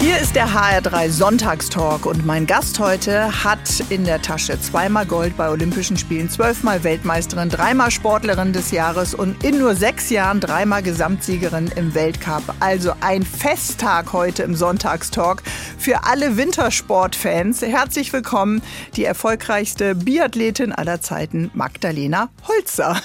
[0.00, 5.36] Hier ist der HR3 Sonntagstalk und mein Gast heute hat in der Tasche zweimal Gold
[5.36, 10.82] bei Olympischen Spielen, zwölfmal Weltmeisterin, dreimal Sportlerin des Jahres und in nur sechs Jahren dreimal
[10.82, 12.42] Gesamtsiegerin im Weltcup.
[12.60, 15.42] Also ein Festtag heute im Sonntagstalk
[15.76, 17.60] für alle Wintersportfans.
[17.60, 18.62] Herzlich willkommen,
[18.96, 22.98] die erfolgreichste Biathletin aller Zeiten, Magdalena Holzer.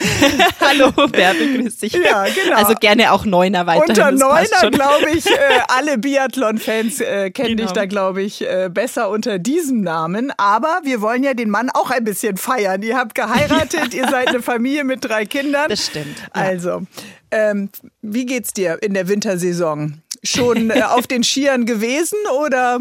[0.60, 1.92] Hallo, Bärbel, grüß dich.
[1.94, 2.56] Ja, genau.
[2.56, 3.90] Also gerne auch Neuner weiterhin.
[3.90, 5.32] Unter Neuner, glaube ich, äh,
[5.76, 5.98] alle
[6.36, 7.62] Biathlon-Fans äh, kennen Genau.
[7.64, 10.32] dich da, glaube ich, äh, besser unter diesem Namen.
[10.36, 12.82] Aber wir wollen ja den Mann auch ein bisschen feiern.
[12.82, 15.68] Ihr habt geheiratet, ihr seid eine Familie mit drei Kindern.
[15.68, 16.26] Das stimmt, ja.
[16.32, 16.82] Also,
[17.30, 17.70] ähm,
[18.02, 20.00] wie geht's dir in der Wintersaison?
[20.22, 22.78] Schon äh, auf den Skiern gewesen oder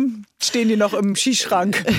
[0.48, 1.84] stehen die noch im Skischrank?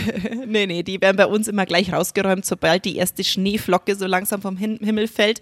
[0.47, 4.41] Nee, nee, die werden bei uns immer gleich rausgeräumt, sobald die erste Schneeflocke so langsam
[4.41, 5.41] vom Himmel fällt.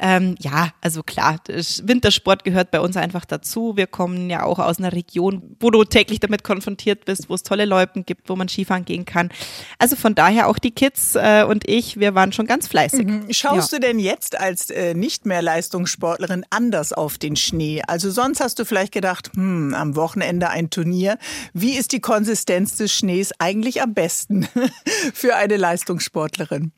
[0.00, 3.76] Ähm, ja, also klar, Wintersport gehört bei uns einfach dazu.
[3.76, 7.42] Wir kommen ja auch aus einer Region, wo du täglich damit konfrontiert bist, wo es
[7.42, 9.30] tolle Loipen gibt, wo man Skifahren gehen kann.
[9.78, 13.06] Also von daher auch die Kids äh, und ich, wir waren schon ganz fleißig.
[13.30, 13.78] Schaust ja.
[13.78, 17.82] du denn jetzt als äh, nicht mehr Leistungssportlerin anders auf den Schnee?
[17.86, 21.18] Also sonst hast du vielleicht gedacht, hm, am Wochenende ein Turnier.
[21.52, 22.45] Wie ist die Konsistenz
[22.76, 24.48] des Schnees eigentlich am besten
[25.14, 26.72] für eine Leistungssportlerin?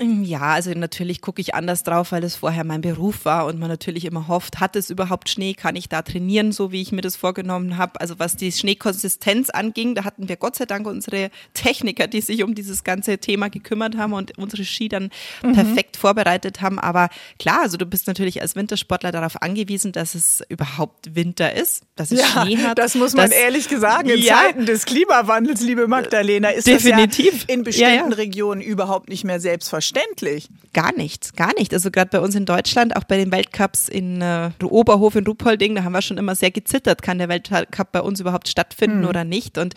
[0.00, 3.68] Ja, also natürlich gucke ich anders drauf, weil es vorher mein Beruf war und man
[3.68, 7.02] natürlich immer hofft, hat es überhaupt Schnee, kann ich da trainieren, so wie ich mir
[7.02, 8.00] das vorgenommen habe.
[8.00, 12.42] Also was die Schneekonsistenz anging, da hatten wir Gott sei Dank unsere Techniker, die sich
[12.42, 15.10] um dieses ganze Thema gekümmert haben und unsere Ski dann
[15.42, 16.78] perfekt vorbereitet haben.
[16.80, 21.84] Aber klar, also du bist natürlich als Wintersportler darauf angewiesen, dass es überhaupt Winter ist,
[21.96, 22.78] dass es Schnee hat.
[22.78, 24.08] das muss man dass- ehrlich sagen.
[24.08, 24.36] In Ja.
[24.38, 27.32] Zeiten des Klimawandels, liebe Magdalena, ist Definitiv.
[27.32, 28.14] das ja in bestimmten Ja, ja.
[28.16, 29.81] Regionen überhaupt nicht mehr selbstverständlich.
[30.72, 31.72] Gar nichts, gar nicht.
[31.74, 35.74] Also gerade bei uns in Deutschland, auch bei den Weltcups in äh, Oberhof in Ruppolding,
[35.74, 39.24] da haben wir schon immer sehr gezittert, kann der Weltcup bei uns überhaupt stattfinden oder
[39.24, 39.58] nicht.
[39.58, 39.74] Und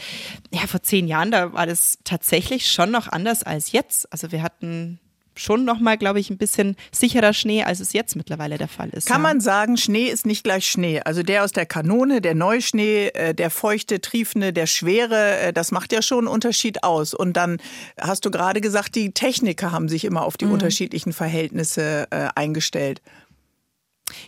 [0.51, 4.11] ja, vor zehn Jahren, da war das tatsächlich schon noch anders als jetzt.
[4.11, 4.99] Also wir hatten
[5.35, 8.89] schon noch mal, glaube ich, ein bisschen sicherer Schnee, als es jetzt mittlerweile der Fall
[8.89, 9.07] ist.
[9.07, 9.27] Kann ja.
[9.29, 11.01] man sagen, Schnee ist nicht gleich Schnee.
[11.01, 15.71] Also der aus der Kanone, der Neuschnee, äh, der feuchte, triefende, der schwere, äh, das
[15.71, 17.13] macht ja schon einen Unterschied aus.
[17.13, 17.57] Und dann
[17.99, 23.01] hast du gerade gesagt, die Techniker haben sich immer auf die unterschiedlichen Verhältnisse äh, eingestellt.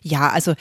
[0.01, 0.53] Ja, also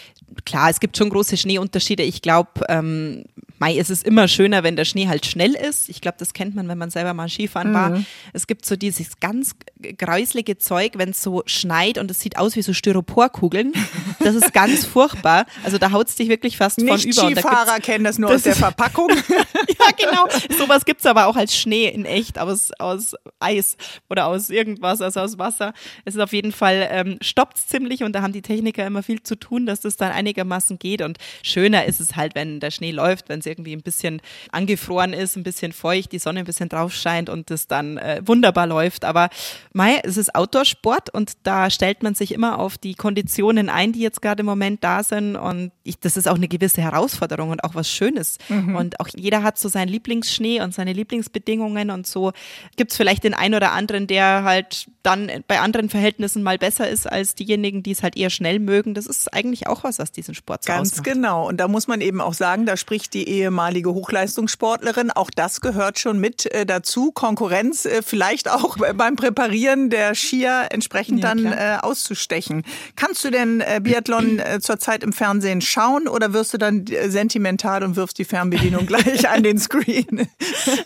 [0.45, 2.03] klar, es gibt schon große Schneeunterschiede.
[2.03, 3.25] Ich glaube, ähm,
[3.59, 5.89] Mai ist es immer schöner, wenn der Schnee halt schnell ist.
[5.89, 8.03] Ich glaube, das kennt man, wenn man selber mal Skifahren war.
[8.33, 9.56] Es gibt so dieses ganz
[9.99, 13.72] gräuslige Zeug, wenn es so schneit und es sieht aus wie so Styroporkugeln.
[14.21, 15.47] Das ist ganz furchtbar.
[15.65, 17.27] Also da haut es dich wirklich fast von über.
[17.27, 19.09] Und da kennen das nur aus der Verpackung.
[19.28, 20.27] ja, genau.
[20.59, 23.77] Sowas gibt's aber auch als Schnee in echt, aus, aus Eis
[24.11, 25.73] oder aus irgendwas, also aus Wasser.
[26.05, 29.23] Es ist auf jeden Fall, ähm, stoppt's ziemlich und da haben die Techniker immer viel
[29.23, 31.03] zu tun, dass das dann einigermaßen geht.
[31.03, 34.21] Und schöner ist es halt, wenn der Schnee läuft, wenn es irgendwie ein bisschen
[34.53, 38.21] angefroren ist, ein bisschen feucht, die Sonne ein bisschen drauf scheint und das dann äh,
[38.25, 39.05] wunderbar läuft.
[39.05, 39.31] Aber
[39.73, 44.01] Mai, es ist Outdoor-Sport und da stellt man sich immer auf die Konditionen ein, die
[44.01, 45.37] jetzt gerade im Moment da sind.
[45.37, 48.39] Und ich, das ist auch eine gewisse Herausforderung und auch was Schönes.
[48.49, 52.33] Und auch jeder hat so seinen Lieblingsschnee und seine Lieblingsbedingungen und so
[52.77, 57.11] gibt's vielleicht den einen oder anderen, der halt dann bei anderen Verhältnissen mal besser ist
[57.11, 58.95] als diejenigen, die es halt eher schnell mögen.
[58.95, 61.05] Das ist eigentlich auch was, was diesen Sport so Ganz ausmacht.
[61.05, 61.49] genau.
[61.49, 65.11] Und da muss man eben auch sagen, da spricht die ehemalige Hochleistungssportlerin.
[65.11, 67.13] Auch das gehört schon mit äh, dazu.
[67.13, 72.65] Konkurrenz äh, vielleicht auch beim Präparieren der Skier entsprechend Ja, dann äh, auszustechen.
[72.97, 77.97] Kannst du denn äh, Biathlon zurzeit im Fernsehen schauen oder wirst du dann sentimental und
[77.97, 80.29] wirfst die Fernbedienung gleich an den Screen?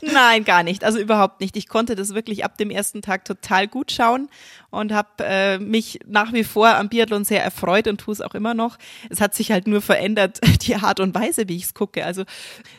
[0.02, 0.84] Nein, gar nicht.
[0.84, 1.56] Also überhaupt nicht.
[1.56, 4.28] Ich konnte das wirklich ab dem ersten Tag total gut schauen
[4.70, 8.34] und habe äh, mich nach wie vor am Biathlon sehr erfreut und tue es auch
[8.34, 8.78] immer noch.
[9.08, 12.04] Es hat sich halt nur verändert, die Art und Weise, wie ich es gucke.
[12.04, 12.24] Also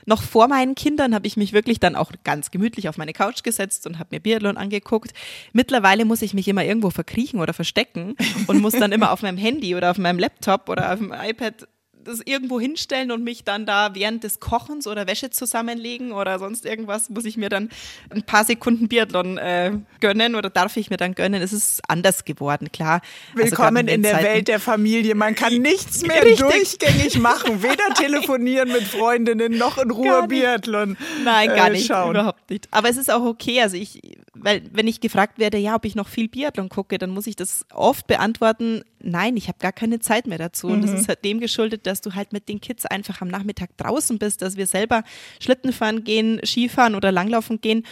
[0.06, 3.43] noch vor meinen Kindern habe ich mich wirklich dann auch ganz gemütlich auf meine Couch
[3.43, 5.11] gesetzt und habe mir Biathlon angeguckt.
[5.53, 8.16] Mittlerweile muss ich mich immer irgendwo verkriechen oder verstecken
[8.47, 11.67] und muss dann immer auf meinem Handy oder auf meinem Laptop oder auf dem iPad
[12.03, 16.66] das irgendwo hinstellen und mich dann da während des Kochens oder Wäsche zusammenlegen oder sonst
[16.66, 17.70] irgendwas, muss ich mir dann
[18.09, 21.42] ein paar Sekunden Biathlon äh, gönnen oder darf ich mir dann gönnen.
[21.42, 23.02] Es ist anders geworden, klar.
[23.34, 25.16] Also Willkommen gerade in der Zeiten- Welt der Familie.
[25.16, 26.40] Man kann nichts mehr Richtig.
[26.40, 27.64] durchgängig machen.
[27.64, 30.28] Weder telefonieren mit Freundinnen noch in Ruhe.
[30.28, 30.98] Biathlon.
[31.24, 32.68] Nein, gar äh, nicht, überhaupt nicht.
[32.72, 33.62] Aber es ist auch okay.
[33.62, 34.02] Also ich,
[34.34, 37.36] weil wenn ich gefragt werde, ja, ob ich noch viel Biathlon gucke, dann muss ich
[37.36, 38.84] das oft beantworten.
[39.03, 40.68] Nein, ich habe gar keine Zeit mehr dazu.
[40.68, 40.82] Und Mhm.
[40.84, 44.18] das ist halt dem geschuldet, dass du halt mit den Kids einfach am Nachmittag draußen
[44.20, 45.03] bist, dass wir selber
[45.40, 47.86] Schlitten fahren gehen, Skifahren oder Langlaufen gehen.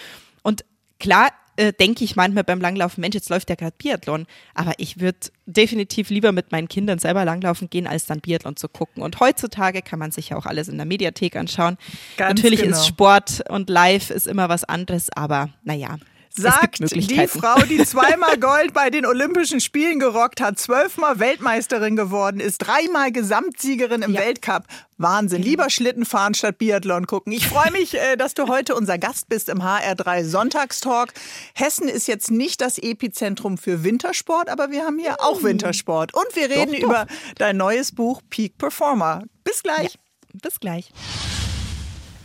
[0.43, 0.65] Und
[0.99, 4.27] klar, äh, denke ich manchmal beim Langlaufen, Mensch, jetzt läuft ja gerade Biathlon.
[4.53, 8.69] Aber ich würde definitiv lieber mit meinen Kindern selber langlaufen gehen, als dann Biathlon zu
[8.69, 9.03] gucken.
[9.03, 11.77] Und heutzutage kann man sich ja auch alles in der Mediathek anschauen.
[12.15, 12.77] Ganz Natürlich genau.
[12.77, 15.97] ist Sport und Live ist immer was anderes, aber naja.
[16.29, 22.39] Sagt die Frau, die zweimal Gold bei den Olympischen Spielen gerockt hat, zwölfmal Weltmeisterin geworden
[22.39, 24.21] ist, dreimal Gesamtsiegerin im ja.
[24.21, 24.63] Weltcup.
[24.97, 25.41] Wahnsinn.
[25.41, 25.49] Genau.
[25.49, 27.31] Lieber Schlitten fahren statt Biathlon gucken.
[27.31, 31.13] Ich freue mich, äh, dass du heute unser Gast bist im HR3 Sonntagstalk.
[31.55, 36.13] Hessen ist jetzt nicht das Epizentrum für Wintersport, aber wir haben hier auch Wintersport.
[36.13, 36.87] Und wir reden doch, doch.
[36.87, 39.23] über dein neues Buch Peak Performer.
[39.43, 39.93] Bis gleich.
[39.93, 40.91] Ja, bis gleich.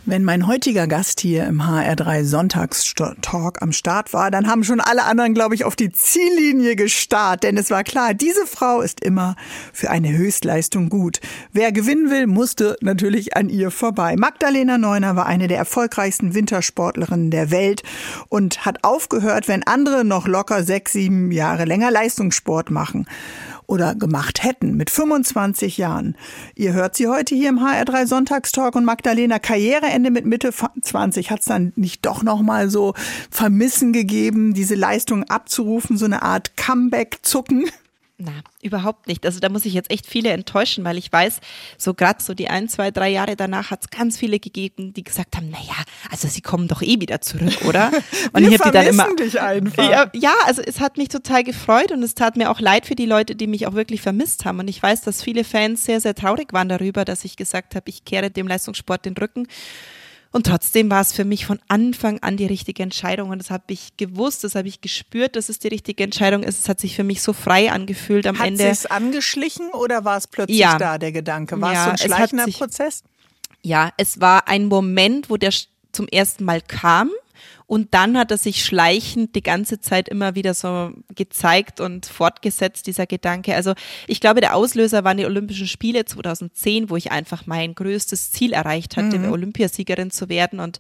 [0.06, 5.04] Wenn mein heutiger Gast hier im HR3 Sonntagstalk am Start war, dann haben schon alle
[5.04, 7.42] anderen, glaube ich, auf die Ziellinie gestarrt.
[7.42, 9.34] Denn es war klar, diese Frau ist immer
[9.72, 11.20] für eine Höchstleistung gut.
[11.54, 14.16] Wer gewinnen will, musste natürlich an ihr vorbei.
[14.18, 17.82] Magdalena Neuner war eine der erfolgreichsten Wintersportlerinnen der Welt
[18.28, 23.06] und hat aufgehört, wenn andere noch locker sechs, sieben Jahre länger Leistungssport machen
[23.66, 26.16] oder gemacht hätten mit 25 Jahren.
[26.54, 31.40] Ihr hört sie heute hier im HR3 Sonntagstalk und Magdalena Karriereende mit Mitte 20 hat
[31.40, 32.94] es dann nicht doch noch mal so
[33.30, 37.66] Vermissen gegeben, diese Leistung abzurufen, so eine Art Comeback-Zucken?
[38.16, 38.30] Na,
[38.62, 39.26] überhaupt nicht.
[39.26, 41.40] Also da muss ich jetzt echt viele enttäuschen, weil ich weiß,
[41.76, 45.02] so gerade so die ein, zwei, drei Jahre danach hat es ganz viele gegeben, die
[45.02, 45.74] gesagt haben, naja,
[46.12, 47.90] also sie kommen doch eh wieder zurück, oder?
[48.32, 49.16] Und Wir ich habe die dann immer.
[49.16, 49.90] Dich einfach.
[49.90, 52.94] Ja, ja, also es hat mich total gefreut und es tat mir auch leid für
[52.94, 54.60] die Leute, die mich auch wirklich vermisst haben.
[54.60, 57.88] Und ich weiß, dass viele Fans sehr, sehr traurig waren darüber, dass ich gesagt habe,
[57.90, 59.48] ich kehre dem Leistungssport den Rücken.
[60.34, 63.30] Und trotzdem war es für mich von Anfang an die richtige Entscheidung.
[63.30, 66.58] Und das habe ich gewusst, das habe ich gespürt, dass es die richtige Entscheidung ist.
[66.58, 68.64] Es hat sich für mich so frei angefühlt am hat Ende.
[68.64, 70.76] Hat es angeschlichen oder war es plötzlich ja.
[70.76, 71.60] da, der Gedanke?
[71.60, 73.04] War ja, es so ein schleichender sich, Prozess?
[73.62, 75.52] Ja, es war ein Moment, wo der
[75.92, 77.12] zum ersten Mal kam
[77.74, 82.86] und dann hat er sich schleichend die ganze Zeit immer wieder so gezeigt und fortgesetzt,
[82.86, 83.56] dieser Gedanke.
[83.56, 83.74] Also
[84.06, 88.52] ich glaube, der Auslöser waren die Olympischen Spiele 2010, wo ich einfach mein größtes Ziel
[88.52, 89.32] erreicht hatte, mhm.
[89.32, 90.60] Olympiasiegerin zu werden.
[90.60, 90.78] Und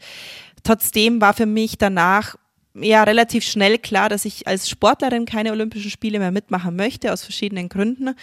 [0.62, 2.36] trotzdem war für mich danach
[2.74, 7.24] ja relativ schnell klar, dass ich als Sportlerin keine Olympischen Spiele mehr mitmachen möchte, aus
[7.24, 8.14] verschiedenen Gründen.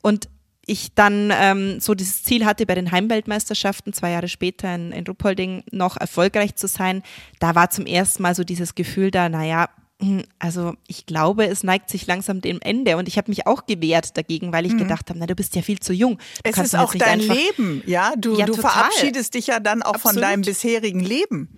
[0.00, 0.30] Und
[0.66, 5.06] ich dann ähm, so dieses Ziel hatte, bei den Heimweltmeisterschaften zwei Jahre später in, in
[5.06, 7.02] Ruppolding noch erfolgreich zu sein,
[7.38, 9.68] da war zum ersten Mal so dieses Gefühl da, naja,
[10.00, 13.64] hm, also ich glaube, es neigt sich langsam dem Ende und ich habe mich auch
[13.64, 14.78] gewehrt dagegen, weil ich mhm.
[14.78, 16.18] gedacht habe, na du bist ja viel zu jung.
[16.44, 18.12] Du es ist auch dein Leben, ja.
[18.16, 20.14] Du, ja, du verabschiedest dich ja dann auch Absolut.
[20.14, 21.48] von deinem bisherigen Leben.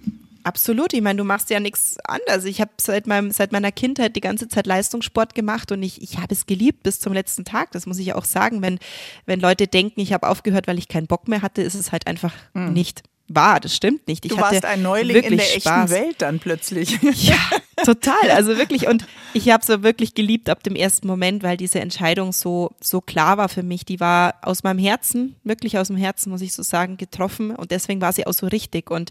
[0.49, 0.95] Absolut.
[0.95, 2.47] Ich meine, du machst ja nichts anderes.
[2.47, 6.17] Ich habe seit, meinem, seit meiner Kindheit die ganze Zeit Leistungssport gemacht und ich, ich
[6.17, 7.71] habe es geliebt bis zum letzten Tag.
[7.73, 8.63] Das muss ich auch sagen.
[8.63, 8.79] Wenn,
[9.27, 12.07] wenn Leute denken, ich habe aufgehört, weil ich keinen Bock mehr hatte, ist es halt
[12.07, 12.73] einfach mhm.
[12.73, 13.61] nicht wahr.
[13.61, 14.25] Das stimmt nicht.
[14.25, 15.91] Ich du warst ein Neuling in der Spaß.
[15.91, 16.99] echten Welt dann plötzlich.
[17.13, 17.37] Ja,
[17.85, 18.31] total.
[18.31, 18.89] Also wirklich.
[18.89, 23.03] Und ich habe so wirklich geliebt ab dem ersten Moment, weil diese Entscheidung so, so
[23.03, 23.85] klar war für mich.
[23.85, 27.55] Die war aus meinem Herzen, wirklich aus dem Herzen, muss ich so sagen, getroffen.
[27.55, 28.91] Und deswegen war sie auch so richtig.
[28.91, 29.11] Und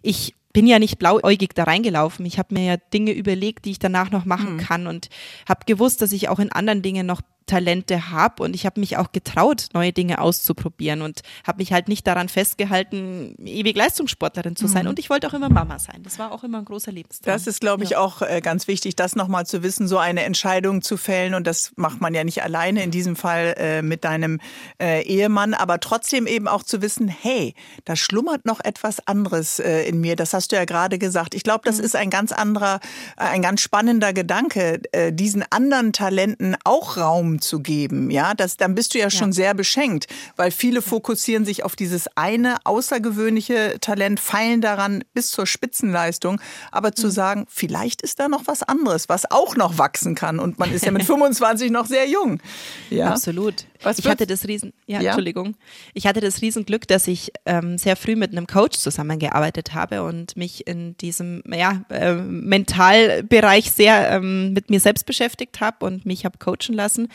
[0.00, 2.26] ich bin ja nicht blauäugig da reingelaufen.
[2.26, 4.58] Ich habe mir ja Dinge überlegt, die ich danach noch machen mhm.
[4.58, 5.08] kann und
[5.48, 8.96] habe gewusst, dass ich auch in anderen Dingen noch Talente habe und ich habe mich
[8.96, 14.68] auch getraut, neue Dinge auszuprobieren und habe mich halt nicht daran festgehalten, ewig Leistungssportlerin zu
[14.68, 14.84] sein.
[14.84, 14.90] Mhm.
[14.90, 16.02] Und ich wollte auch immer Mama sein.
[16.04, 17.32] Das war auch immer ein großer Lebenstraum.
[17.32, 17.98] Das ist, glaube ich, ja.
[17.98, 21.34] auch äh, ganz wichtig, das nochmal zu wissen, so eine Entscheidung zu fällen.
[21.34, 24.40] Und das macht man ja nicht alleine, in diesem Fall äh, mit deinem
[24.80, 29.88] äh, Ehemann, aber trotzdem eben auch zu wissen, hey, da schlummert noch etwas anderes äh,
[29.88, 30.14] in mir.
[30.14, 31.34] Das hast du ja gerade gesagt.
[31.34, 31.84] Ich glaube, das mhm.
[31.84, 32.80] ist ein ganz anderer,
[33.16, 38.74] ein ganz spannender Gedanke, äh, diesen anderen Talenten auch Raum zu geben, ja, das, dann
[38.74, 39.34] bist du ja schon ja.
[39.34, 45.46] sehr beschenkt, weil viele fokussieren sich auf dieses eine außergewöhnliche Talent, feilen daran bis zur
[45.46, 46.40] Spitzenleistung,
[46.72, 47.12] aber zu mhm.
[47.12, 50.84] sagen, vielleicht ist da noch was anderes, was auch noch wachsen kann und man ist
[50.84, 52.40] ja mit 25 noch sehr jung.
[52.90, 53.66] Ja, absolut.
[53.82, 55.56] Was ich hatte das Riesen, ja, ja, Entschuldigung.
[55.94, 60.36] Ich hatte das Riesenglück, dass ich ähm, sehr früh mit einem Coach zusammengearbeitet habe und
[60.36, 66.24] mich in diesem ja, äh, Mentalbereich sehr ähm, mit mir selbst beschäftigt habe und mich
[66.24, 67.08] habe coachen lassen.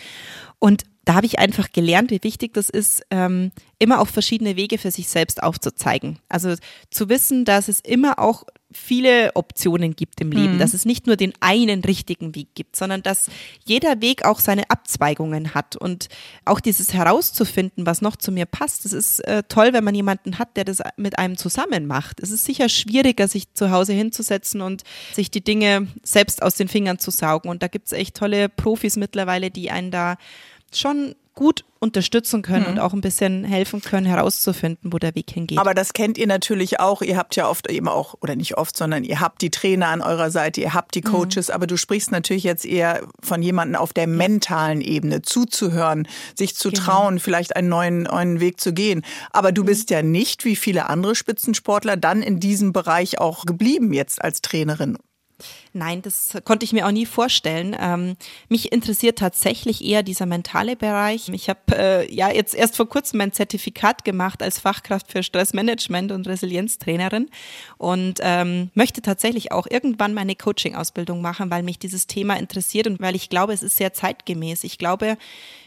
[0.60, 4.78] Und da habe ich einfach gelernt, wie wichtig das ist, ähm, immer auch verschiedene Wege
[4.78, 6.20] für sich selbst aufzuzeigen.
[6.30, 6.56] Also
[6.90, 10.60] zu wissen, dass es immer auch viele Optionen gibt im Leben, mhm.
[10.60, 13.30] dass es nicht nur den einen richtigen Weg gibt, sondern dass
[13.66, 16.10] jeder Weg auch seine Abzweigungen hat und
[16.46, 18.86] auch dieses herauszufinden, was noch zu mir passt.
[18.86, 22.20] Das ist äh, toll, wenn man jemanden hat, der das mit einem zusammen macht.
[22.20, 26.68] Es ist sicher schwieriger, sich zu Hause hinzusetzen und sich die Dinge selbst aus den
[26.68, 27.50] Fingern zu saugen.
[27.50, 30.18] Und da gibt es echt tolle Profis mittlerweile, die einen da
[30.74, 32.72] schon gut unterstützen können mhm.
[32.72, 35.58] und auch ein bisschen helfen können, herauszufinden, wo der Weg hingeht.
[35.58, 37.02] Aber das kennt ihr natürlich auch.
[37.02, 40.02] Ihr habt ja oft eben auch, oder nicht oft, sondern ihr habt die Trainer an
[40.02, 41.12] eurer Seite, ihr habt die mhm.
[41.12, 41.56] Coaches, mhm.
[41.56, 46.70] aber du sprichst natürlich jetzt eher von jemandem auf der mentalen Ebene, zuzuhören, sich zu
[46.70, 46.84] genau.
[46.84, 49.04] trauen, vielleicht einen neuen, neuen Weg zu gehen.
[49.32, 49.68] Aber du mhm.
[49.68, 54.42] bist ja nicht, wie viele andere Spitzensportler, dann in diesem Bereich auch geblieben jetzt als
[54.42, 54.98] Trainerin.
[55.74, 57.76] Nein, das konnte ich mir auch nie vorstellen.
[57.80, 58.16] Ähm,
[58.50, 61.30] mich interessiert tatsächlich eher dieser mentale Bereich.
[61.30, 66.12] Ich habe äh, ja jetzt erst vor kurzem mein Zertifikat gemacht als Fachkraft für Stressmanagement
[66.12, 67.30] und Resilienztrainerin
[67.78, 73.02] und ähm, möchte tatsächlich auch irgendwann meine Coaching-Ausbildung machen, weil mich dieses Thema interessiert und
[73.02, 74.64] weil ich glaube, es ist sehr zeitgemäß.
[74.64, 75.18] Ich glaube,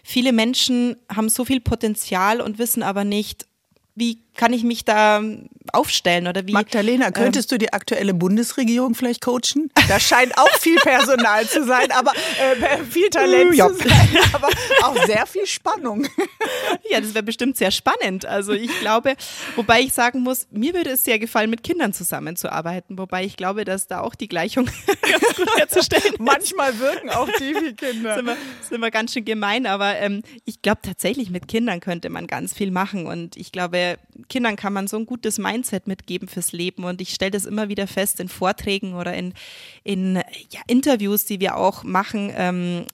[0.02, 3.46] viele Menschen haben so viel Potenzial und wissen aber nicht,
[3.96, 5.22] wie kann ich mich da
[5.72, 6.52] aufstellen oder wie?
[6.52, 9.70] Magdalena, könntest ähm, du die aktuelle Bundesregierung vielleicht coachen?
[9.88, 13.68] Da scheint auch viel Personal zu sein, aber äh, viel Talent ja.
[13.68, 14.48] zu sein, aber
[14.82, 16.06] auch sehr viel Spannung.
[16.88, 18.26] Ja, das wäre bestimmt sehr spannend.
[18.26, 19.16] Also ich glaube,
[19.56, 23.64] wobei ich sagen muss, mir würde es sehr gefallen, mit Kindern zusammenzuarbeiten, wobei ich glaube,
[23.64, 24.66] dass da auch die Gleichung
[25.02, 26.20] ganz gut herzustellen ist.
[26.20, 28.16] Manchmal wirken auch die wie Kinder.
[28.16, 32.10] Sind wir, sind wir ganz schön gemein, aber ähm, ich glaube tatsächlich mit Kindern könnte
[32.10, 33.85] man ganz viel machen und ich glaube,
[34.28, 36.84] Kindern kann man so ein gutes Mindset mitgeben fürs Leben.
[36.84, 39.34] Und ich stelle das immer wieder fest in Vorträgen oder in,
[39.84, 40.16] in
[40.50, 42.86] ja, Interviews, die wir auch machen, ähm,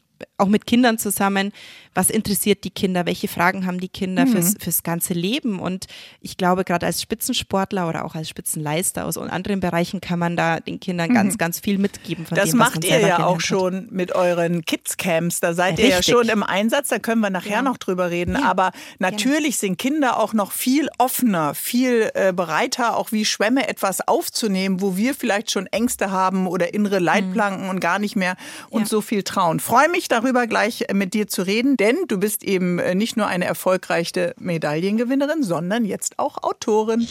[0.42, 1.52] auch mit Kindern zusammen,
[1.94, 4.32] was interessiert die Kinder, welche Fragen haben die Kinder mhm.
[4.32, 5.60] fürs, fürs ganze Leben.
[5.60, 5.86] Und
[6.20, 10.60] ich glaube, gerade als Spitzensportler oder auch als Spitzenleister aus anderen Bereichen kann man da
[10.60, 11.14] den Kindern mhm.
[11.14, 12.26] ganz, ganz viel mitgeben.
[12.30, 15.40] Das dem, macht ihr ja auch schon mit euren Kids-Camps.
[15.40, 15.84] Da seid Richtig.
[15.84, 17.62] ihr ja schon im Einsatz, da können wir nachher ja.
[17.62, 18.34] noch drüber reden.
[18.34, 18.44] Ja.
[18.44, 19.60] Aber natürlich ja.
[19.60, 24.96] sind Kinder auch noch viel offener, viel äh, bereiter, auch wie Schwämme etwas aufzunehmen, wo
[24.96, 27.70] wir vielleicht schon Ängste haben oder innere Leitplanken mhm.
[27.70, 28.36] und gar nicht mehr
[28.70, 29.60] uns so viel trauen.
[29.60, 33.26] Freue mich darüber gleich mit dir zu reden denn du bist eben äh, nicht nur
[33.26, 37.06] eine erfolgreiche Medaillengewinnerin, sondern jetzt auch Autorin.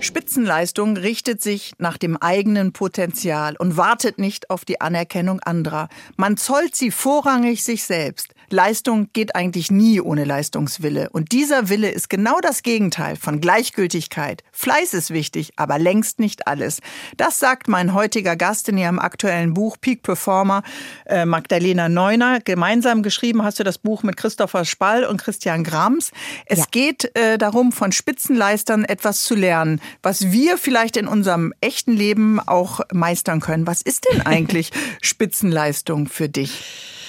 [0.00, 5.88] Spitzenleistung richtet sich nach dem eigenen Potenzial und wartet nicht auf die Anerkennung anderer.
[6.16, 8.34] Man zollt sie vorrangig sich selbst.
[8.52, 11.10] Leistung geht eigentlich nie ohne Leistungswille.
[11.10, 14.42] Und dieser Wille ist genau das Gegenteil von Gleichgültigkeit.
[14.52, 16.80] Fleiß ist wichtig, aber längst nicht alles.
[17.16, 20.62] Das sagt mein heutiger Gast in ihrem aktuellen Buch Peak Performer,
[21.06, 22.40] äh, Magdalena Neuner.
[22.40, 26.10] Gemeinsam geschrieben hast du das Buch mit Christopher Spall und Christian Grams.
[26.46, 26.64] Es ja.
[26.70, 32.40] geht äh, darum, von Spitzenleistern etwas zu lernen, was wir vielleicht in unserem echten Leben
[32.40, 33.66] auch meistern können.
[33.66, 34.70] Was ist denn eigentlich
[35.02, 36.99] Spitzenleistung für dich?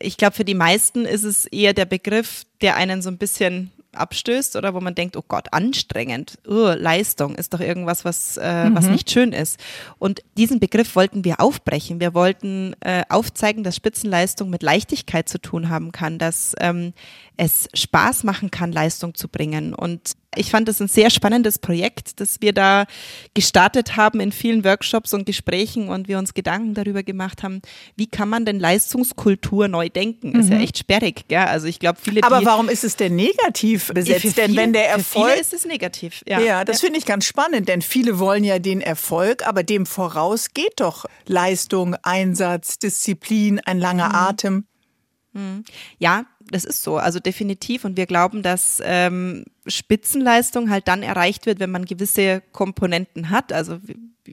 [0.00, 3.72] Ich glaube, für die meisten ist es eher der Begriff, der einen so ein bisschen
[3.92, 8.68] abstößt oder wo man denkt, oh Gott, anstrengend, uh, Leistung ist doch irgendwas, was, äh,
[8.68, 8.76] mhm.
[8.76, 9.58] was nicht schön ist.
[9.98, 12.00] Und diesen Begriff wollten wir aufbrechen.
[12.00, 16.92] Wir wollten äh, aufzeigen, dass Spitzenleistung mit Leichtigkeit zu tun haben kann, dass ähm,
[17.36, 19.74] es Spaß machen kann, Leistung zu bringen.
[19.74, 22.86] Und ich fand es ein sehr spannendes Projekt, das wir da
[23.34, 27.60] gestartet haben in vielen Workshops und Gesprächen und wir uns Gedanken darüber gemacht haben,
[27.96, 30.30] wie kann man denn Leistungskultur neu denken?
[30.30, 30.40] Mhm.
[30.40, 30.62] Ist ja mhm.
[30.62, 31.38] echt sperrig, gell?
[31.38, 32.22] Also ich glaube, viele.
[32.22, 34.20] Aber warum ist es denn negativ besetzt?
[34.20, 35.38] Viele, denn wenn der Erfolg.
[35.38, 36.22] Ist es negativ.
[36.26, 36.86] Ja, ja das ja.
[36.86, 41.04] finde ich ganz spannend, denn viele wollen ja den Erfolg, aber dem voraus geht doch
[41.26, 44.14] Leistung, Einsatz, Disziplin, ein langer mhm.
[44.14, 44.64] Atem.
[45.32, 45.64] Mhm.
[45.98, 47.84] Ja, das ist so, also definitiv.
[47.84, 53.52] Und wir glauben, dass ähm, Spitzenleistung halt dann erreicht wird, wenn man gewisse Komponenten hat.
[53.52, 53.78] Also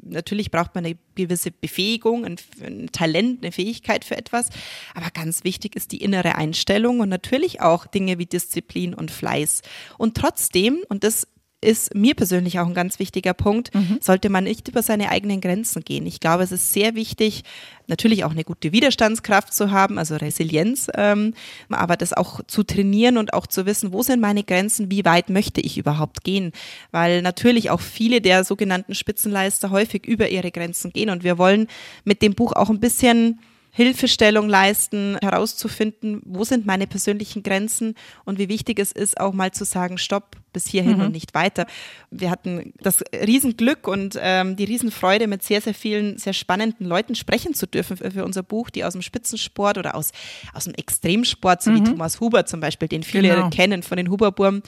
[0.04, 4.50] natürlich braucht man eine gewisse Befähigung, ein, ein, Talent, eine Fähigkeit für etwas.
[4.94, 9.62] Aber ganz wichtig ist die innere Einstellung und natürlich auch Dinge wie Disziplin und Fleiß.
[9.98, 11.28] Und trotzdem, und das
[11.66, 13.98] ist mir persönlich auch ein ganz wichtiger Punkt, mhm.
[14.02, 16.06] sollte man nicht über seine eigenen Grenzen gehen.
[16.06, 17.44] Ich glaube, es ist sehr wichtig,
[17.88, 21.34] natürlich auch eine gute Widerstandskraft zu haben, also Resilienz, ähm,
[21.70, 25.30] aber das auch zu trainieren und auch zu wissen, wo sind meine Grenzen, wie weit
[25.30, 26.52] möchte ich überhaupt gehen,
[26.92, 31.68] weil natürlich auch viele der sogenannten Spitzenleister häufig über ihre Grenzen gehen und wir wollen
[32.04, 33.40] mit dem Buch auch ein bisschen
[33.76, 39.52] Hilfestellung leisten, herauszufinden, wo sind meine persönlichen Grenzen und wie wichtig es ist, auch mal
[39.52, 41.06] zu sagen, stopp, bis hierhin mhm.
[41.06, 41.68] und nicht weiter.
[42.10, 47.14] Wir hatten das Riesenglück und ähm, die Riesenfreude, mit sehr, sehr vielen sehr spannenden Leuten
[47.14, 50.12] sprechen zu dürfen für, für unser Buch, die aus dem Spitzensport oder aus,
[50.54, 51.76] aus dem Extremsport, so mhm.
[51.76, 53.50] wie Thomas Huber zum Beispiel, den viele genau.
[53.50, 54.62] kennen von den Huberburm,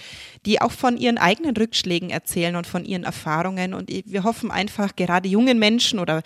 [0.45, 3.73] die auch von ihren eigenen Rückschlägen erzählen und von ihren Erfahrungen.
[3.73, 6.21] Und wir hoffen einfach, gerade jungen Menschen oder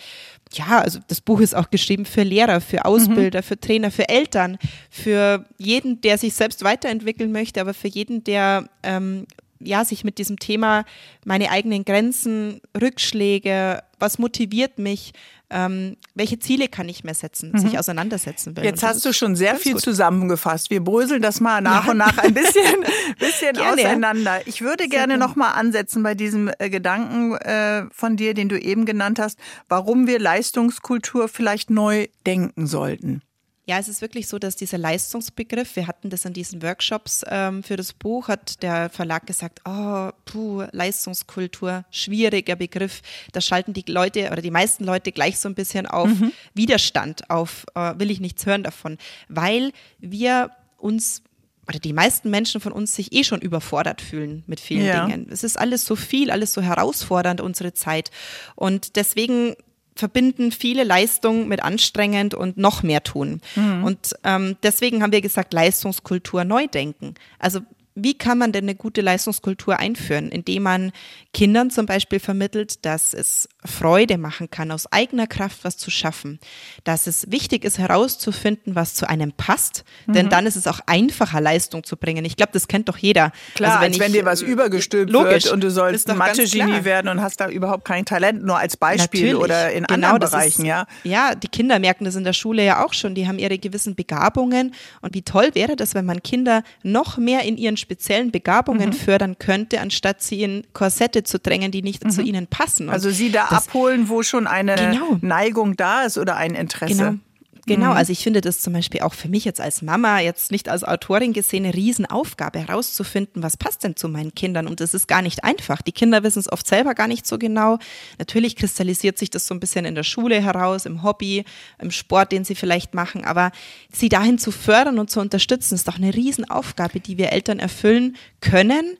[0.52, 3.44] ja, also das Buch ist auch geschrieben für Lehrer, für Ausbilder, mhm.
[3.44, 4.58] für Trainer, für Eltern,
[4.90, 9.26] für jeden, der sich selbst weiterentwickeln möchte, aber für jeden, der ähm,
[9.64, 10.84] ja sich mit diesem Thema
[11.24, 15.12] meine eigenen Grenzen, Rückschläge, was motiviert mich,
[15.52, 17.58] ähm, welche Ziele kann ich mir setzen, mhm.
[17.58, 18.64] sich auseinandersetzen will.
[18.64, 19.82] Jetzt hast du schon sehr viel gut.
[19.82, 20.70] zusammengefasst.
[20.70, 21.90] Wir bröseln das mal nach ja.
[21.92, 22.84] und nach ein bisschen,
[23.18, 24.40] bisschen auseinander.
[24.46, 28.86] Ich würde gerne nochmal ansetzen bei diesem äh, Gedanken äh, von dir, den du eben
[28.86, 29.38] genannt hast,
[29.68, 33.22] warum wir Leistungskultur vielleicht neu denken sollten.
[33.64, 37.62] Ja, es ist wirklich so, dass dieser Leistungsbegriff, wir hatten das in diesen Workshops ähm,
[37.62, 43.02] für das Buch, hat der Verlag gesagt, oh, puh, Leistungskultur, schwieriger Begriff.
[43.30, 46.32] Da schalten die Leute oder die meisten Leute gleich so ein bisschen auf mhm.
[46.54, 51.22] Widerstand, auf äh, will ich nichts hören davon, weil wir uns
[51.68, 55.06] oder die meisten Menschen von uns sich eh schon überfordert fühlen mit vielen ja.
[55.06, 55.28] Dingen.
[55.30, 58.10] Es ist alles so viel, alles so herausfordernd, unsere Zeit.
[58.56, 59.54] Und deswegen
[59.94, 63.40] verbinden viele Leistungen mit anstrengend und noch mehr tun.
[63.56, 63.84] Mhm.
[63.84, 67.14] Und ähm, deswegen haben wir gesagt, Leistungskultur neu denken.
[67.38, 67.60] Also
[67.94, 70.92] wie kann man denn eine gute Leistungskultur einführen, indem man
[71.34, 76.40] Kindern zum Beispiel vermittelt, dass es Freude machen kann, aus eigener Kraft was zu schaffen,
[76.84, 80.14] dass es wichtig ist herauszufinden, was zu einem passt, mhm.
[80.14, 82.24] denn dann ist es auch einfacher, Leistung zu bringen.
[82.24, 83.30] Ich glaube, das kennt doch jeder.
[83.54, 87.08] Klar, also wenn, als wenn dir was übergestülpt logisch, wird und du sollst Mathe-Genie werden
[87.08, 89.44] und hast da überhaupt kein Talent, nur als Beispiel Natürlich.
[89.44, 90.86] oder in genau, anderen Bereichen, ist, ja.
[91.04, 93.14] Ja, die Kinder merken das in der Schule ja auch schon.
[93.14, 97.42] Die haben ihre gewissen Begabungen und wie toll wäre das, wenn man Kinder noch mehr
[97.42, 98.94] in ihren speziellen Begabungen mhm.
[98.94, 102.10] fördern könnte, anstatt sie in Korsette zu drängen, die nicht mhm.
[102.10, 102.88] zu ihnen passen.
[102.88, 105.18] Und also sie da abholen, wo schon eine genau.
[105.20, 106.96] Neigung da ist oder ein Interesse.
[106.96, 107.18] Genau.
[107.66, 107.96] Genau, mhm.
[107.96, 110.82] also ich finde das zum Beispiel auch für mich jetzt als Mama, jetzt nicht als
[110.82, 114.66] Autorin gesehen, eine Riesenaufgabe herauszufinden, was passt denn zu meinen Kindern.
[114.66, 115.80] Und das ist gar nicht einfach.
[115.80, 117.78] Die Kinder wissen es oft selber gar nicht so genau.
[118.18, 121.44] Natürlich kristallisiert sich das so ein bisschen in der Schule heraus, im Hobby,
[121.80, 123.24] im Sport, den sie vielleicht machen.
[123.24, 123.52] Aber
[123.92, 128.16] sie dahin zu fördern und zu unterstützen, ist doch eine Riesenaufgabe, die wir Eltern erfüllen
[128.40, 128.98] können.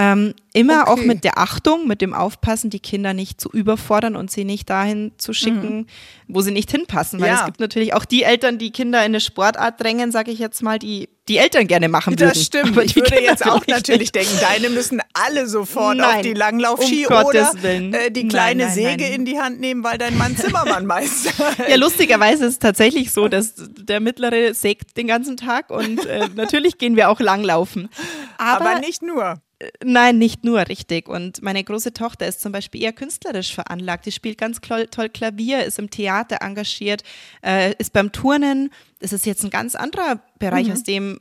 [0.00, 0.90] Ähm, immer okay.
[0.90, 4.70] auch mit der Achtung, mit dem Aufpassen, die Kinder nicht zu überfordern und sie nicht
[4.70, 5.86] dahin zu schicken, mhm.
[6.26, 7.20] wo sie nicht hinpassen.
[7.20, 7.40] Weil ja.
[7.40, 10.62] es gibt natürlich auch die Eltern, die Kinder in eine Sportart drängen, sage ich jetzt
[10.62, 12.30] mal, die die Eltern gerne machen würden.
[12.30, 12.70] Das stimmt.
[12.70, 16.32] Aber ich würde Kinder jetzt auch natürlich denken, deine müssen alle sofort nein, auf die
[16.32, 20.16] Langlaufski um oder äh, die kleine nein, nein, Säge in die Hand nehmen, weil dein
[20.16, 21.26] Mann Zimmermann meist.
[21.68, 26.28] ja, lustigerweise ist es tatsächlich so, dass der Mittlere sägt den ganzen Tag und äh,
[26.34, 27.90] natürlich gehen wir auch langlaufen.
[28.38, 29.40] Aber, Aber nicht nur.
[29.84, 31.06] Nein, nicht nur, richtig.
[31.06, 34.06] Und meine große Tochter ist zum Beispiel eher künstlerisch veranlagt.
[34.06, 37.02] Die spielt ganz toll Klavier, ist im Theater engagiert,
[37.44, 38.70] äh, ist beim Turnen.
[39.00, 40.72] Das ist jetzt ein ganz anderer Bereich, mhm.
[40.72, 41.20] aus dem,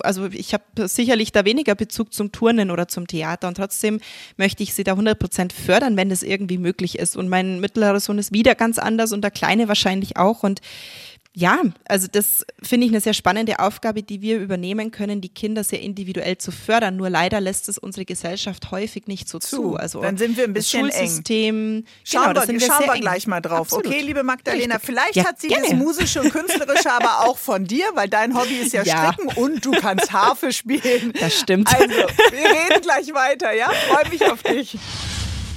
[0.00, 4.00] also ich habe sicherlich da weniger Bezug zum Turnen oder zum Theater und trotzdem
[4.36, 7.16] möchte ich sie da 100 Prozent fördern, wenn das irgendwie möglich ist.
[7.16, 10.44] Und mein mittlerer Sohn ist wieder ganz anders und der Kleine wahrscheinlich auch.
[10.44, 10.60] Und
[11.38, 15.64] ja, also das finde ich eine sehr spannende Aufgabe, die wir übernehmen können, die Kinder
[15.64, 16.96] sehr individuell zu fördern.
[16.96, 19.56] Nur leider lässt es unsere Gesellschaft häufig nicht so zu.
[19.56, 19.76] zu.
[19.76, 21.84] Also dann sind wir ein bisschen das Schulsystem, eng.
[22.04, 23.66] Schauen genau, wir, schauen wir gleich mal drauf.
[23.66, 23.86] Absolut.
[23.86, 24.86] Okay, liebe Magdalena, Richtig.
[24.86, 25.68] vielleicht ja, hat sie gerne.
[25.68, 29.12] das musische und künstlerische aber auch von dir, weil dein Hobby ist ja, ja.
[29.12, 31.12] Stricken und du kannst Harfe spielen.
[31.20, 31.68] Das stimmt.
[31.68, 33.68] Also, wir reden gleich weiter, ja?
[33.90, 34.78] Freue mich auf dich.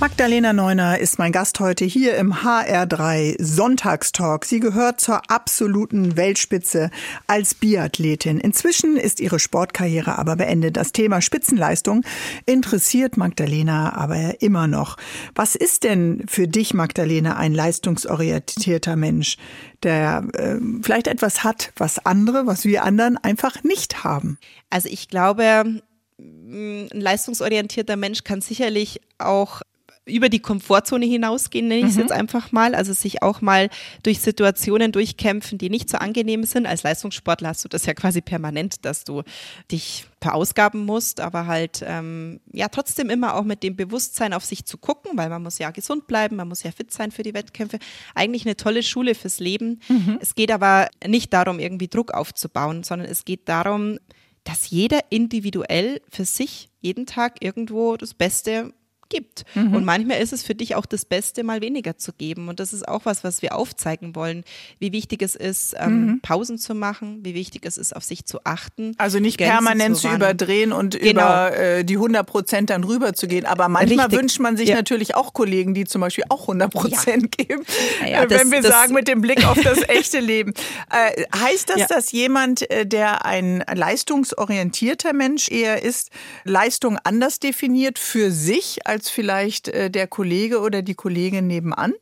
[0.01, 4.45] Magdalena Neuner ist mein Gast heute hier im HR3 Sonntagstalk.
[4.45, 6.89] Sie gehört zur absoluten Weltspitze
[7.27, 8.39] als Biathletin.
[8.39, 10.77] Inzwischen ist ihre Sportkarriere aber beendet.
[10.77, 12.05] Das Thema Spitzenleistung
[12.45, 14.95] interessiert Magdalena aber immer noch.
[15.35, 19.35] Was ist denn für dich, Magdalena, ein leistungsorientierter Mensch,
[19.83, 24.38] der äh, vielleicht etwas hat, was andere, was wir anderen einfach nicht haben?
[24.69, 25.81] Also ich glaube,
[26.19, 29.62] ein leistungsorientierter Mensch kann sicherlich auch
[30.10, 32.02] über die Komfortzone hinausgehen, nenne ich es mhm.
[32.02, 32.76] jetzt einfach mal.
[32.76, 33.69] Also sich auch mal
[34.04, 36.65] durch Situationen durchkämpfen, die nicht so angenehm sind.
[36.65, 39.24] Als Leistungssportler hast du das ja quasi permanent, dass du
[39.72, 44.65] dich verausgaben musst, aber halt ähm, ja trotzdem immer auch mit dem Bewusstsein auf sich
[44.65, 47.34] zu gucken, weil man muss ja gesund bleiben, man muss ja fit sein für die
[47.34, 47.80] Wettkämpfe.
[48.15, 49.80] Eigentlich eine tolle Schule fürs Leben.
[49.88, 50.17] Mhm.
[50.22, 53.98] Es geht aber nicht darum, irgendwie Druck aufzubauen, sondern es geht darum,
[54.43, 58.74] dass jeder individuell für sich jeden Tag irgendwo das Beste
[59.10, 59.43] gibt.
[59.56, 59.74] Mhm.
[59.74, 62.48] Und manchmal ist es für dich auch das Beste, mal weniger zu geben.
[62.48, 64.43] Und das ist auch was, was wir aufzeigen wollen,
[64.80, 66.19] wie wichtig es ist, ähm, mhm.
[66.22, 68.93] Pausen zu machen, wie wichtig es ist, auf sich zu achten.
[68.98, 71.22] Also nicht Grenzen permanent zu, zu, überdrehen und genau.
[71.22, 73.45] über äh, die 100 Prozent dann rüber zu gehen.
[73.45, 74.19] Aber manchmal Richtig.
[74.19, 74.76] wünscht man sich ja.
[74.76, 77.45] natürlich auch Kollegen, die zum Beispiel auch 100 Prozent ja.
[77.45, 77.63] geben,
[78.08, 80.54] ja, das, wenn wir sagen, mit dem Blick auf das echte Leben.
[80.91, 86.10] Äh, heißt das, dass jemand, äh, der ein leistungsorientierter Mensch eher ist,
[86.43, 91.93] Leistung anders definiert für sich als als vielleicht äh, der Kollege oder die Kollegin nebenan?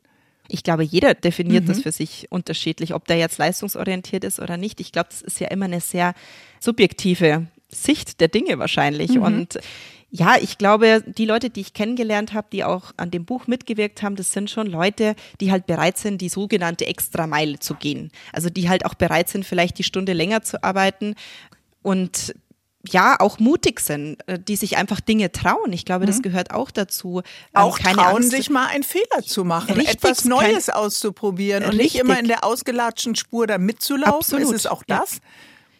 [0.48, 1.68] Ich glaube, jeder definiert mhm.
[1.68, 4.80] das für sich unterschiedlich, ob der jetzt leistungsorientiert ist oder nicht.
[4.80, 6.14] Ich glaube, das ist ja immer eine sehr
[6.58, 9.12] subjektive Sicht der Dinge wahrscheinlich.
[9.12, 9.22] Mhm.
[9.22, 9.58] Und
[10.10, 14.02] Ja, ich glaube, die Leute, die ich kennengelernt habe, die auch an dem Buch mitgewirkt
[14.02, 18.10] haben, das sind schon Leute, die halt bereit sind, die sogenannte Extrameile zu gehen.
[18.32, 21.14] Also die halt auch bereit sind, vielleicht die Stunde länger zu arbeiten
[21.82, 22.34] und
[22.92, 25.72] ja, auch mutig sind, äh, die sich einfach Dinge trauen.
[25.72, 26.22] Ich glaube, das mhm.
[26.22, 27.18] gehört auch dazu.
[27.18, 28.30] Ähm, auch keine trauen, Angst.
[28.30, 31.94] sich mal einen Fehler zu machen, richtig, etwas Neues kein, auszuprobieren und richtig.
[31.94, 34.14] nicht immer in der ausgelatschten Spur da mitzulaufen.
[34.14, 34.44] Absolut.
[34.44, 35.14] Ist es auch das?
[35.14, 35.20] Ja.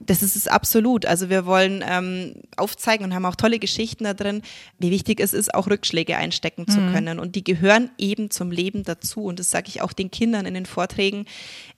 [0.01, 1.07] Das ist es absolut.
[1.07, 4.43] Also wir wollen ähm, aufzeigen und haben auch tolle Geschichten da drin,
[4.79, 6.73] wie wichtig es ist, auch Rückschläge einstecken mhm.
[6.73, 7.19] zu können.
[7.19, 9.25] Und die gehören eben zum Leben dazu.
[9.25, 11.27] Und das sage ich auch den Kindern in den Vorträgen.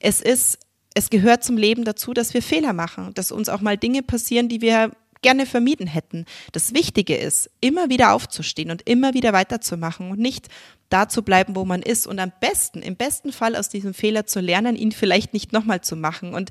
[0.00, 0.58] Es ist,
[0.94, 4.48] es gehört zum Leben dazu, dass wir Fehler machen, dass uns auch mal Dinge passieren,
[4.48, 6.24] die wir gerne vermieden hätten.
[6.52, 10.48] Das Wichtige ist, immer wieder aufzustehen und immer wieder weiterzumachen und nicht
[10.90, 14.26] da zu bleiben, wo man ist und am besten, im besten Fall aus diesem Fehler
[14.26, 16.34] zu lernen, ihn vielleicht nicht nochmal zu machen.
[16.34, 16.50] Und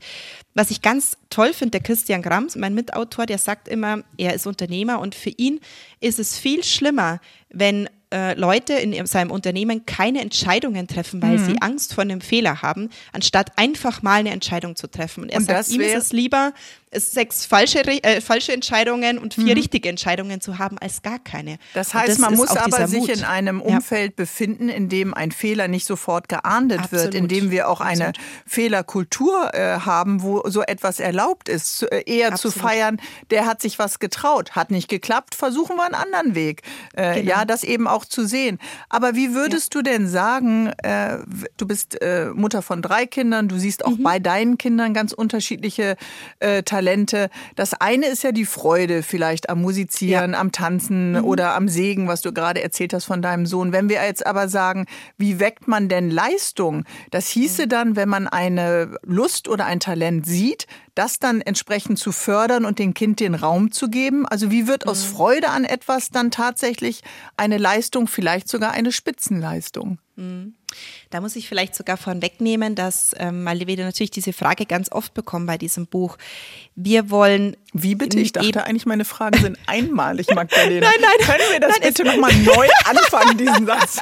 [0.54, 4.48] was ich ganz toll finde, der Christian Grams, mein Mitautor, der sagt immer, er ist
[4.48, 5.60] Unternehmer und für ihn
[6.00, 11.46] ist es viel schlimmer, wenn äh, Leute in seinem Unternehmen keine Entscheidungen treffen, weil mhm.
[11.46, 15.24] sie Angst vor einem Fehler haben, anstatt einfach mal eine Entscheidung zu treffen.
[15.24, 16.54] Und er und sagt, ihm ist es lieber,
[16.92, 19.52] sechs falsche, äh, falsche Entscheidungen und vier mhm.
[19.52, 21.60] richtige Entscheidungen zu haben, als gar keine.
[21.74, 23.10] Das heißt, das man muss aber sich Mut.
[23.10, 24.24] in einem Umfeld ja.
[24.24, 27.06] befinden, in dem ein Fehler nicht sofort geahndet Absolut.
[27.06, 28.30] wird, in dem wir auch eine Absolut.
[28.48, 32.56] Fehlerkultur äh, haben, wo so etwas erlaubt ist, äh, eher Absolut.
[32.56, 33.00] zu feiern,
[33.30, 36.64] der hat sich was getraut, hat nicht geklappt, versuchen wir einen anderen Weg.
[36.94, 37.30] Äh, genau.
[37.30, 38.58] Ja, das eben auch zu sehen.
[38.90, 39.82] Aber wie würdest ja.
[39.82, 41.20] du denn sagen, äh,
[41.58, 44.04] du bist äh, Mutter von drei Kindern, du siehst auch mhm.
[44.04, 45.96] bei deinen Kindern ganz unterschiedliche
[46.40, 46.79] äh, Talente.
[47.56, 50.40] Das eine ist ja die Freude vielleicht am Musizieren, ja.
[50.40, 51.24] am Tanzen mhm.
[51.24, 53.72] oder am Segen, was du gerade erzählt hast von deinem Sohn.
[53.72, 54.86] Wenn wir jetzt aber sagen,
[55.18, 56.86] wie weckt man denn Leistung?
[57.12, 57.70] Das hieße mhm.
[57.70, 62.78] dann, wenn man eine Lust oder ein Talent sieht, das dann entsprechend zu fördern und
[62.78, 64.26] dem Kind den Raum zu geben?
[64.26, 65.16] Also wie wird aus mhm.
[65.16, 67.02] Freude an etwas dann tatsächlich
[67.38, 70.00] eine Leistung, vielleicht sogar eine Spitzenleistung?
[70.16, 70.56] Mhm.
[71.10, 75.14] Da muss ich vielleicht sogar vorwegnehmen, dass, ähm, weil wir natürlich diese Frage ganz oft
[75.14, 76.18] bekommen bei diesem Buch.
[76.76, 77.58] Wir wollen.
[77.74, 78.20] Wie bitte?
[78.20, 80.88] Ich dachte eigentlich, meine Fragen sind einmalig, Magdalena.
[80.88, 81.28] nein, nein.
[81.28, 84.00] Können wir das nein, bitte nochmal neu anfangen, diesen Satz?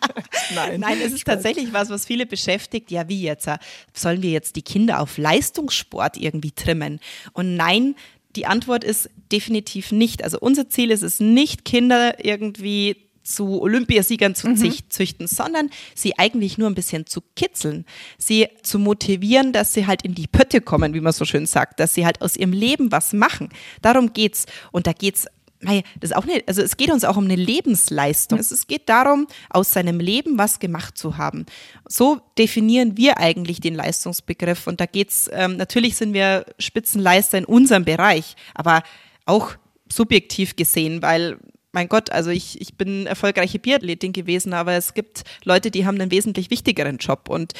[0.54, 0.80] nein.
[0.80, 2.90] Nein, es ist tatsächlich was, was viele beschäftigt.
[2.90, 3.48] Ja, wie jetzt?
[3.92, 7.00] Sollen wir jetzt die Kinder auf Leistungssport irgendwie trimmen?
[7.32, 7.94] Und nein,
[8.36, 10.22] die Antwort ist definitiv nicht.
[10.22, 14.72] Also unser Ziel ist es nicht, Kinder irgendwie zu Olympiasiegern zu mhm.
[14.88, 17.84] züchten, sondern sie eigentlich nur ein bisschen zu kitzeln,
[18.16, 21.80] sie zu motivieren, dass sie halt in die Pötte kommen, wie man so schön sagt,
[21.80, 23.50] dass sie halt aus ihrem Leben was machen.
[23.82, 24.46] Darum geht's.
[24.72, 25.26] Und da geht's
[25.60, 28.38] das ist auch eine, also es geht uns auch um eine Lebensleistung.
[28.38, 31.46] Es geht darum, aus seinem Leben was gemacht zu haben.
[31.88, 34.68] So definieren wir eigentlich den Leistungsbegriff.
[34.68, 38.84] Und da geht's, ähm, natürlich sind wir Spitzenleister in unserem Bereich, aber
[39.26, 39.54] auch
[39.90, 41.38] subjektiv gesehen, weil
[41.72, 46.00] mein Gott, also ich, ich bin erfolgreiche Biathletin gewesen, aber es gibt Leute, die haben
[46.00, 47.28] einen wesentlich wichtigeren Job.
[47.28, 47.52] Und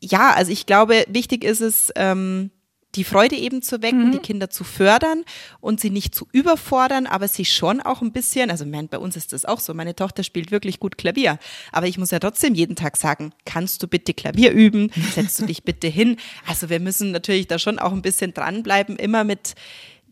[0.00, 2.50] ja, also ich glaube, wichtig ist es, ähm,
[2.94, 4.12] die Freude eben zu wecken, mhm.
[4.12, 5.24] die Kinder zu fördern
[5.60, 9.16] und sie nicht zu überfordern, aber sie schon auch ein bisschen, also mein, bei uns
[9.16, 11.38] ist das auch so, meine Tochter spielt wirklich gut Klavier,
[11.72, 15.46] aber ich muss ja trotzdem jeden Tag sagen, kannst du bitte Klavier üben, setzt du
[15.46, 16.16] dich bitte hin.
[16.46, 19.54] Also wir müssen natürlich da schon auch ein bisschen dranbleiben, immer mit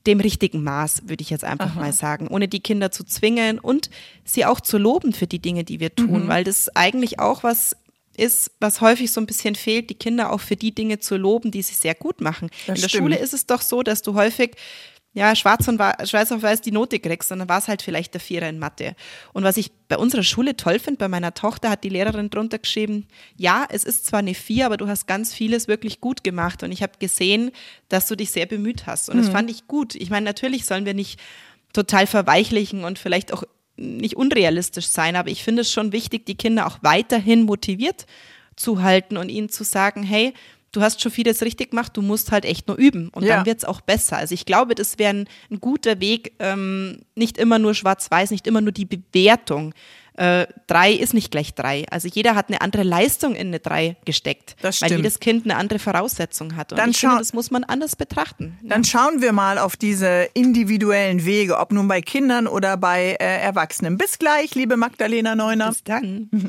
[0.06, 1.80] dem richtigen Maß, würde ich jetzt einfach Aha.
[1.80, 3.90] mal sagen, ohne die Kinder zu zwingen und
[4.24, 6.28] sie auch zu loben für die Dinge, die wir tun, mhm.
[6.28, 7.76] weil das eigentlich auch was
[8.16, 11.50] ist, was häufig so ein bisschen fehlt, die Kinder auch für die Dinge zu loben,
[11.50, 12.50] die sie sehr gut machen.
[12.66, 13.02] Das In der stimmt.
[13.04, 14.52] Schule ist es doch so, dass du häufig
[15.14, 18.20] ja, schwarz und schwarz auf weiß die Note kriegst, sondern war es halt vielleicht der
[18.20, 18.96] Vierer in Mathe.
[19.34, 22.58] Und was ich bei unserer Schule toll finde, bei meiner Tochter hat die Lehrerin drunter
[22.58, 26.62] geschrieben, ja, es ist zwar eine Vier, aber du hast ganz vieles wirklich gut gemacht.
[26.62, 27.50] Und ich habe gesehen,
[27.90, 29.10] dass du dich sehr bemüht hast.
[29.10, 29.22] Und mhm.
[29.22, 29.94] das fand ich gut.
[29.94, 31.20] Ich meine, natürlich sollen wir nicht
[31.74, 33.44] total verweichlichen und vielleicht auch
[33.76, 38.06] nicht unrealistisch sein, aber ich finde es schon wichtig, die Kinder auch weiterhin motiviert
[38.56, 40.34] zu halten und ihnen zu sagen, hey,
[40.72, 43.36] du hast schon vieles richtig gemacht, du musst halt echt nur üben und ja.
[43.36, 44.16] dann wird es auch besser.
[44.16, 48.46] Also ich glaube, das wäre ein, ein, guter Weg, ähm, nicht immer nur schwarz-weiß, nicht
[48.46, 49.74] immer nur die Bewertung.
[50.14, 51.86] Äh, drei ist nicht gleich drei.
[51.90, 55.56] Also jeder hat eine andere Leistung in eine drei gesteckt, das weil jedes Kind eine
[55.56, 56.72] andere Voraussetzung hat.
[56.72, 58.58] Und dann ich finde, das muss man anders betrachten.
[58.62, 58.88] Dann ja.
[58.90, 63.96] schauen wir mal auf diese individuellen Wege, ob nun bei Kindern oder bei äh, Erwachsenen.
[63.96, 65.68] Bis gleich, liebe Magdalena Neuner.
[65.68, 66.30] Bis dann.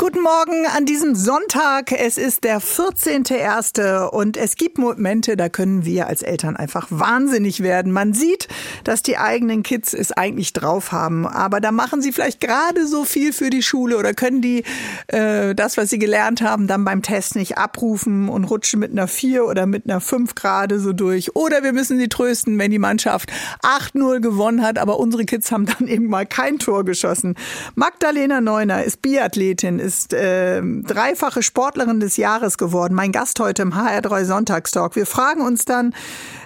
[0.00, 1.92] Guten Morgen an diesem Sonntag.
[1.92, 4.08] Es ist der 14.01.
[4.08, 7.92] und es gibt Momente, da können wir als Eltern einfach wahnsinnig werden.
[7.92, 8.48] Man sieht,
[8.82, 13.04] dass die eigenen Kids es eigentlich drauf haben, aber da machen sie vielleicht gerade so
[13.04, 14.64] viel für die Schule oder können die
[15.08, 19.08] äh, das, was sie gelernt haben, dann beim Test nicht abrufen und rutschen mit einer
[19.08, 21.34] 4 oder mit einer 5 gerade so durch.
[21.36, 23.30] Oder wir müssen sie trösten, wenn die Mannschaft
[23.62, 27.34] 8-0 gewonnen hat, aber unsere Kids haben dann eben mal kein Tor geschossen.
[27.74, 32.94] Magdalena Neuner ist Biathletin, ist äh, dreifache Sportlerin des Jahres geworden.
[32.94, 34.96] Mein Gast heute im HR3 Sonntagstalk.
[34.96, 35.94] Wir fragen uns dann,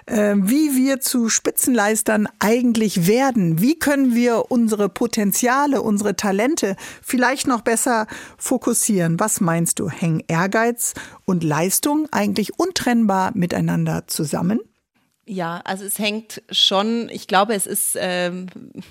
[0.06, 3.60] äh, wie wir zu Spitzenleistern eigentlich werden.
[3.60, 9.20] Wie können wir unsere Potenziale, unsere Talente vielleicht noch besser fokussieren?
[9.20, 9.88] Was meinst du?
[9.88, 14.60] Hängen Ehrgeiz und Leistung eigentlich untrennbar miteinander zusammen?
[15.26, 18.46] Ja, also es hängt schon, ich glaube, es ist ähm,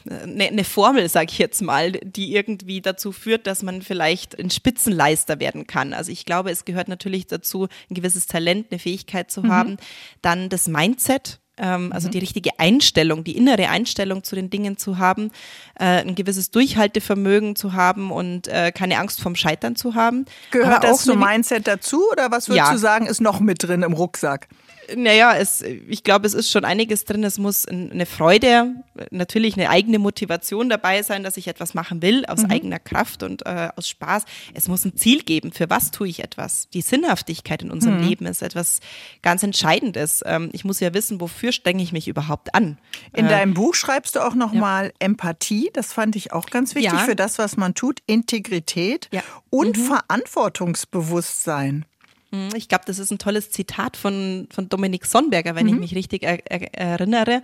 [0.10, 4.50] eine, eine Formel, sage ich jetzt mal, die irgendwie dazu führt, dass man vielleicht ein
[4.50, 5.94] Spitzenleister werden kann.
[5.94, 9.52] Also ich glaube, es gehört natürlich dazu, ein gewisses Talent, eine Fähigkeit zu mhm.
[9.52, 9.78] haben,
[10.24, 12.14] dann das Mindset, ähm, also mhm.
[12.14, 15.30] die richtige Einstellung, die innere Einstellung zu den Dingen zu haben,
[15.76, 20.26] äh, ein gewisses Durchhaltevermögen zu haben und äh, keine Angst vom Scheitern zu haben.
[20.50, 22.74] Gehört das zum Mindset dazu oder was würdest ja.
[22.74, 24.48] du sagen, ist noch mit drin im Rucksack?
[24.96, 27.24] Naja, es, ich glaube, es ist schon einiges drin.
[27.24, 28.76] Es muss eine Freude,
[29.12, 32.52] natürlich eine eigene Motivation dabei sein, dass ich etwas machen will, aus mhm.
[32.52, 34.24] eigener Kraft und äh, aus Spaß.
[34.54, 36.70] Es muss ein Ziel geben, für was tue ich etwas.
[36.70, 38.08] Die Sinnhaftigkeit in unserem mhm.
[38.08, 38.80] Leben ist etwas
[39.22, 40.22] ganz Entscheidendes.
[40.26, 42.78] Ähm, ich muss ja wissen, wofür strenge ich mich überhaupt an.
[43.14, 44.92] In äh, deinem Buch schreibst du auch nochmal ja.
[45.00, 47.00] Empathie, das fand ich auch ganz wichtig ja.
[47.00, 49.22] für das, was man tut, Integrität ja.
[49.50, 49.86] und mhm.
[49.86, 51.86] Verantwortungsbewusstsein.
[52.34, 55.74] Mhm, ich glaube, das ist ein tolles Zitat von, von Dominik Sonnberger, wenn mhm.
[55.74, 57.44] ich mich richtig er, er, erinnere.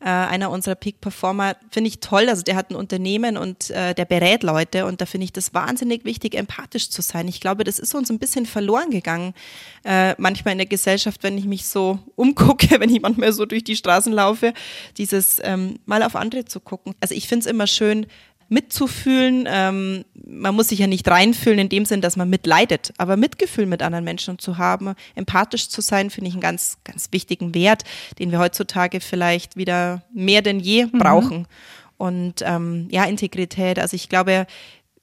[0.00, 2.26] Äh, einer unserer Peak-Performer, finde ich toll.
[2.30, 5.52] Also der hat ein Unternehmen und äh, der berät Leute und da finde ich das
[5.52, 7.28] wahnsinnig wichtig, empathisch zu sein.
[7.28, 9.34] Ich glaube, das ist uns ein bisschen verloren gegangen.
[9.84, 13.62] Äh, manchmal in der Gesellschaft, wenn ich mich so umgucke, wenn ich manchmal so durch
[13.62, 14.54] die Straßen laufe,
[14.96, 16.94] dieses ähm, mal auf andere zu gucken.
[17.00, 18.06] Also ich finde es immer schön,
[18.50, 19.48] mitzufühlen.
[19.48, 23.64] Ähm, man muss sich ja nicht reinfühlen in dem Sinn, dass man mitleidet, aber Mitgefühl
[23.64, 27.84] mit anderen Menschen zu haben, empathisch zu sein, finde ich einen ganz, ganz wichtigen Wert,
[28.18, 30.98] den wir heutzutage vielleicht wieder mehr denn je mhm.
[30.98, 31.46] brauchen.
[31.96, 33.78] Und ähm, ja, Integrität.
[33.78, 34.46] Also ich glaube,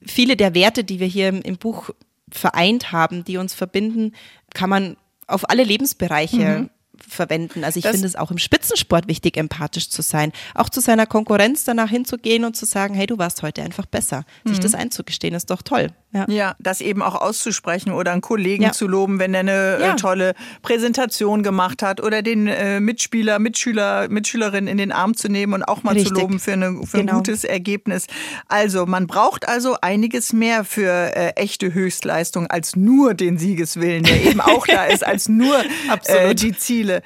[0.05, 1.89] viele der Werte, die wir hier im, im Buch
[2.29, 4.13] vereint haben, die uns verbinden,
[4.53, 6.69] kann man auf alle Lebensbereiche mhm
[7.07, 7.63] verwenden.
[7.63, 10.31] Also ich finde es auch im Spitzensport wichtig, empathisch zu sein.
[10.55, 14.23] Auch zu seiner Konkurrenz danach hinzugehen und zu sagen, hey, du warst heute einfach besser.
[14.43, 14.49] Mhm.
[14.49, 15.91] Sich das einzugestehen, ist doch toll.
[16.13, 16.25] Ja.
[16.29, 18.71] ja, das eben auch auszusprechen oder einen Kollegen ja.
[18.71, 19.95] zu loben, wenn er eine äh, ja.
[19.95, 25.53] tolle Präsentation gemacht hat oder den äh, Mitspieler, Mitschüler, Mitschülerin in den Arm zu nehmen
[25.53, 26.13] und auch mal Richtig.
[26.13, 27.11] zu loben für, eine, für genau.
[27.11, 28.07] ein gutes Ergebnis.
[28.47, 34.23] Also man braucht also einiges mehr für äh, echte Höchstleistung als nur den Siegeswillen, der
[34.23, 35.61] eben auch da ist, als nur
[36.05, 37.01] äh, die Ziele.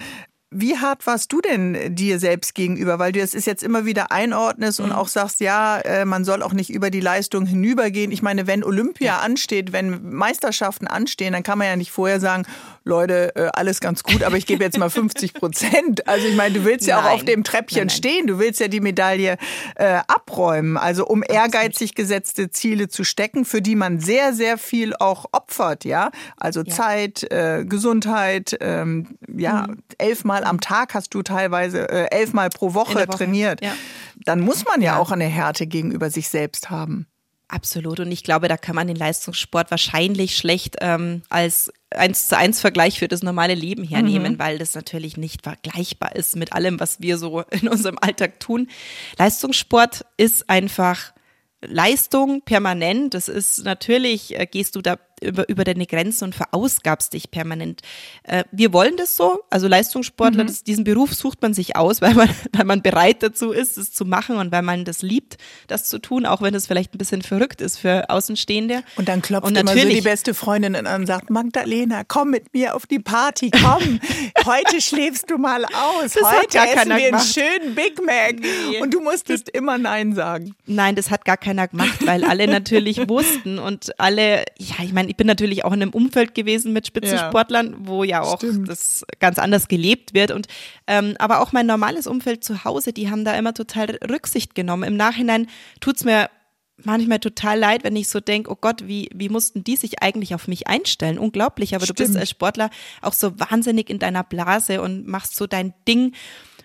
[0.53, 2.99] Wie hart warst du denn dir selbst gegenüber?
[2.99, 4.95] Weil du es jetzt immer wieder einordnest und mhm.
[4.95, 8.11] auch sagst, ja, äh, man soll auch nicht über die Leistung hinübergehen.
[8.11, 9.19] Ich meine, wenn Olympia ja.
[9.19, 12.45] ansteht, wenn Meisterschaften anstehen, dann kann man ja nicht vorher sagen,
[12.83, 16.07] Leute, äh, alles ganz gut, aber ich gebe jetzt mal 50 Prozent.
[16.07, 17.05] Also ich meine, du willst ja nein.
[17.05, 17.95] auch auf dem Treppchen nein, nein.
[17.95, 19.37] stehen, du willst ja die Medaille
[19.75, 20.75] äh, abräumen.
[20.75, 25.85] Also um ehrgeizig gesetzte Ziele zu stecken, für die man sehr, sehr viel auch opfert,
[25.85, 26.11] ja.
[26.35, 26.73] Also ja.
[26.73, 29.77] Zeit, äh, Gesundheit, ähm, ja, mhm.
[29.97, 33.07] elfmal am Tag hast du teilweise äh, elfmal pro Woche, Woche.
[33.07, 33.63] trainiert.
[33.63, 33.75] Ja.
[34.25, 37.07] Dann muss man ja, ja auch eine Härte gegenüber sich selbst haben.
[37.51, 37.99] Absolut.
[37.99, 42.61] Und ich glaube, da kann man den Leistungssport wahrscheinlich schlecht ähm, als eins zu eins
[42.61, 44.39] Vergleich für das normale Leben hernehmen, mhm.
[44.39, 48.69] weil das natürlich nicht vergleichbar ist mit allem, was wir so in unserem Alltag tun.
[49.17, 51.11] Leistungssport ist einfach
[51.61, 53.13] Leistung permanent.
[53.13, 57.81] Das ist natürlich, äh, gehst du da über, über deine Grenzen und verausgabst dich permanent.
[58.23, 59.41] Äh, wir wollen das so.
[59.49, 60.47] Also Leistungssportler, mhm.
[60.47, 63.93] das, diesen Beruf sucht man sich aus, weil man, weil man bereit dazu ist, es
[63.93, 66.97] zu machen und weil man das liebt, das zu tun, auch wenn es vielleicht ein
[66.97, 68.83] bisschen verrückt ist für Außenstehende.
[68.95, 72.53] Und dann klopft und immer so die beste Freundin an und sagt, Magdalena, komm mit
[72.53, 73.99] mir auf die Party, komm.
[74.45, 76.13] Heute schläfst du mal aus.
[76.13, 78.39] Das Heute essen wir einen schönen Big Mac.
[78.39, 78.81] Nee.
[78.81, 80.55] Und du musstest immer Nein sagen.
[80.65, 85.10] Nein, das hat gar keiner gemacht, weil alle natürlich wussten und alle, ja, ich meine,
[85.11, 88.69] ich bin natürlich auch in einem Umfeld gewesen mit Spitzensportlern, ja, wo ja auch stimmt.
[88.69, 90.31] das ganz anders gelebt wird.
[90.31, 90.47] Und
[90.87, 94.83] ähm, aber auch mein normales Umfeld zu Hause, die haben da immer total Rücksicht genommen.
[94.83, 95.47] Im Nachhinein
[95.81, 96.29] tut's mir
[96.85, 100.33] manchmal total leid, wenn ich so denke, oh Gott, wie, wie mussten die sich eigentlich
[100.33, 101.19] auf mich einstellen?
[101.19, 101.99] Unglaublich, aber Stimmt.
[101.99, 102.69] du bist als Sportler
[103.01, 106.13] auch so wahnsinnig in deiner Blase und machst so dein Ding.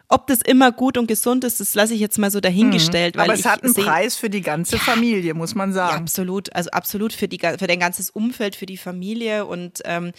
[0.09, 3.17] Ob das immer gut und gesund ist, das lasse ich jetzt mal so dahingestellt.
[3.17, 3.23] Mhm.
[3.23, 5.95] Aber es hat einen Preis für die ganze Familie, muss man sagen.
[5.95, 10.13] Ja, absolut, also absolut für, die, für dein ganzes Umfeld, für die Familie und ähm,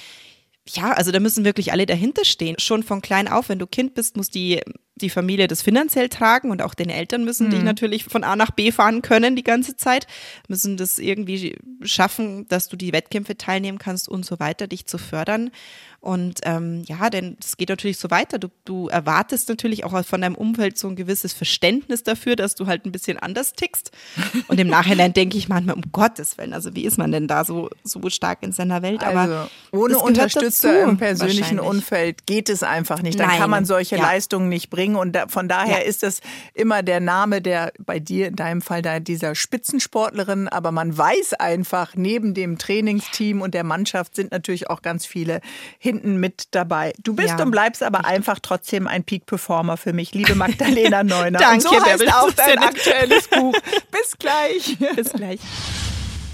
[0.70, 2.58] ja, also da müssen wirklich alle dahinter stehen.
[2.60, 4.62] Schon von klein auf, wenn du Kind bist, muss die,
[4.98, 7.52] die Familie das finanziell tragen und auch deine Eltern müssen mhm.
[7.52, 10.08] dich natürlich von A nach B fahren können die ganze Zeit,
[10.48, 14.98] müssen das irgendwie schaffen, dass du die Wettkämpfe teilnehmen kannst und so weiter, dich zu
[14.98, 15.52] fördern.
[16.00, 18.38] Und ähm, ja, denn es geht natürlich so weiter.
[18.38, 22.68] Du, du erwartest natürlich auch von deinem Umfeld so ein gewisses Verständnis dafür, dass du
[22.68, 23.92] halt ein bisschen anders tickst.
[24.48, 27.44] Und im Nachhinein denke ich manchmal, um Gottes Willen, also wie ist man denn da
[27.44, 29.04] so, so stark in seiner Welt?
[29.04, 33.20] Aber also, ohne Unterstützer dazu, im persönlichen Umfeld geht es einfach nicht.
[33.20, 33.40] Dann Nein.
[33.40, 34.04] kann man solche ja.
[34.04, 34.87] Leistungen nicht bringen.
[34.96, 35.86] Und da, von daher ja.
[35.86, 36.22] ist es
[36.54, 40.48] immer der Name der bei dir in deinem Fall da dieser Spitzensportlerin.
[40.48, 45.42] Aber man weiß einfach, neben dem Trainingsteam und der Mannschaft sind natürlich auch ganz viele
[45.80, 46.94] hinten mit dabei.
[47.04, 47.44] Du bist ja.
[47.44, 51.40] und bleibst aber einfach trotzdem ein Peak-Performer für mich, liebe Magdalena Neuner.
[51.40, 53.56] Danke, und so heißt auch dein aktuelles Buch.
[53.92, 54.78] Bis gleich.
[54.96, 55.40] Bis gleich.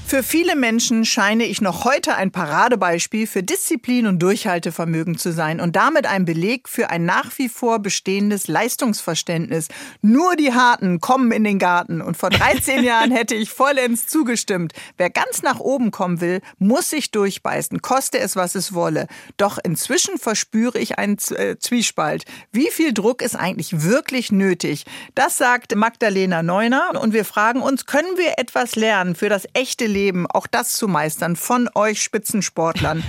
[0.06, 5.60] Für viele Menschen scheine ich noch heute ein Paradebeispiel für Disziplin und Durchhaltevermögen zu sein
[5.60, 9.70] und damit ein Beleg für ein nach wie vor bestehendes Leistungsverständnis.
[10.04, 14.74] Nur die Harten kommen in den Garten und vor 13 Jahren hätte ich vollends zugestimmt.
[14.98, 19.08] Wer ganz nach oben kommen will, muss sich durchbeißen, koste es, was es wolle.
[19.38, 22.26] Doch inzwischen verspüre ich einen äh, Zwiespalt.
[22.52, 24.86] Wie viel Druck ist eigentlich wirklich nötig?
[25.16, 29.88] Das sagt Magdalena Neuner und wir fragen uns, können wir etwas lernen für das echte
[29.88, 30.03] Leben?
[30.04, 33.04] Leben, auch das zu meistern von euch Spitzensportlern.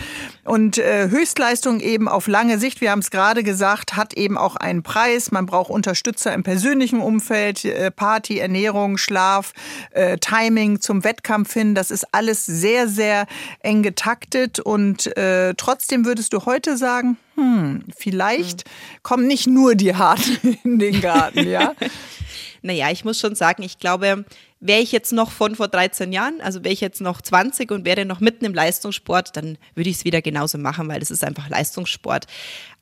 [0.45, 4.55] Und äh, Höchstleistung eben auf lange Sicht, wir haben es gerade gesagt, hat eben auch
[4.55, 5.33] einen Preis.
[5.33, 9.53] Man braucht Unterstützer im persönlichen Umfeld, äh, Party, Ernährung, Schlaf,
[9.91, 11.75] äh, Timing zum Wettkampf hin.
[11.75, 13.27] Das ist alles sehr, sehr
[13.61, 14.61] eng getaktet.
[14.61, 18.71] Und äh, trotzdem würdest du heute sagen, hm, vielleicht mhm.
[19.03, 21.73] kommen nicht nur die Harten in den Garten, ja?
[22.63, 24.25] naja, ich muss schon sagen, ich glaube,
[24.61, 27.85] wäre ich jetzt noch von vor 13 Jahren, also wäre ich jetzt noch 20 und
[27.85, 31.23] wäre noch mitten im Leistungssport, dann würde ich es wieder genauso machen, weil es ist
[31.23, 32.27] einfach Leistungssport.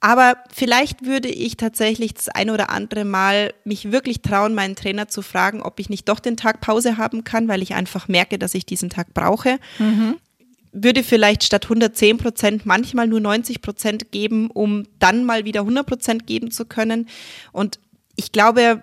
[0.00, 5.08] Aber vielleicht würde ich tatsächlich das ein oder andere Mal mich wirklich trauen, meinen Trainer
[5.08, 8.38] zu fragen, ob ich nicht doch den Tag Pause haben kann, weil ich einfach merke,
[8.38, 9.58] dass ich diesen Tag brauche.
[9.78, 10.16] Mhm
[10.72, 15.87] würde vielleicht statt 110 Prozent manchmal nur 90 Prozent geben, um dann mal wieder 100
[15.87, 17.08] Prozent geben zu können.
[17.52, 17.78] Und
[18.16, 18.82] ich glaube,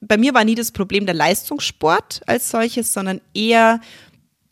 [0.00, 3.80] bei mir war nie das Problem der Leistungssport als solches, sondern eher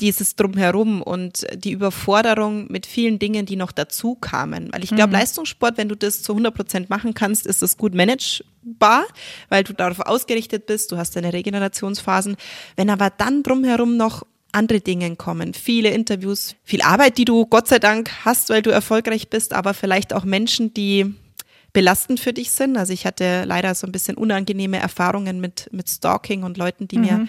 [0.00, 4.68] dieses Drumherum und die Überforderung mit vielen Dingen, die noch dazu kamen.
[4.72, 5.20] Weil ich glaube, mhm.
[5.20, 9.04] Leistungssport, wenn du das zu 100 Prozent machen kannst, ist es gut managebar,
[9.48, 12.36] weil du darauf ausgerichtet bist, du hast deine Regenerationsphasen.
[12.74, 17.68] Wenn aber dann drumherum noch andere Dinge kommen, viele Interviews, viel Arbeit, die du Gott
[17.68, 21.14] sei Dank hast, weil du erfolgreich bist, aber vielleicht auch Menschen, die
[21.72, 22.76] belastend für dich sind.
[22.76, 26.98] Also ich hatte leider so ein bisschen unangenehme Erfahrungen mit, mit Stalking und Leuten, die
[26.98, 27.04] mhm.
[27.04, 27.28] mir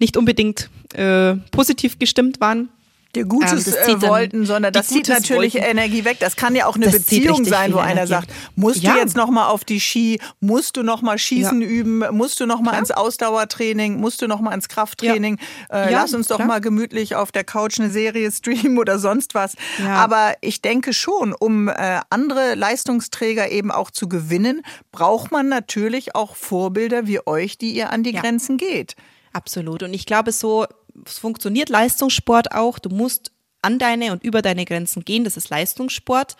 [0.00, 2.68] nicht unbedingt äh, positiv gestimmt waren
[3.16, 5.68] dir Gutes ähm, äh, wollten, sondern das zieht natürlich wollten.
[5.68, 6.18] Energie weg.
[6.20, 8.92] Das kann ja auch eine das Beziehung sein, wo einer sagt, musst ja.
[8.92, 11.66] du jetzt noch mal auf die Ski, musst du noch mal Schießen ja.
[11.66, 15.38] üben, musst du noch mal ins Ausdauertraining, musst du noch mal ins Krafttraining.
[15.70, 15.84] Ja.
[15.84, 16.48] Äh, lass uns doch klar.
[16.48, 19.54] mal gemütlich auf der Couch eine Serie streamen oder sonst was.
[19.86, 26.14] Aber ich denke schon, um äh, andere Leistungsträger eben auch zu gewinnen, braucht man natürlich
[26.14, 28.96] auch Vorbilder wie euch, die ihr an die Grenzen geht.
[29.32, 29.82] Absolut.
[29.82, 30.66] Und ich glaube, so
[31.04, 32.78] es funktioniert Leistungssport auch.
[32.78, 35.24] Du musst an deine und über deine Grenzen gehen.
[35.24, 36.36] Das ist Leistungssport,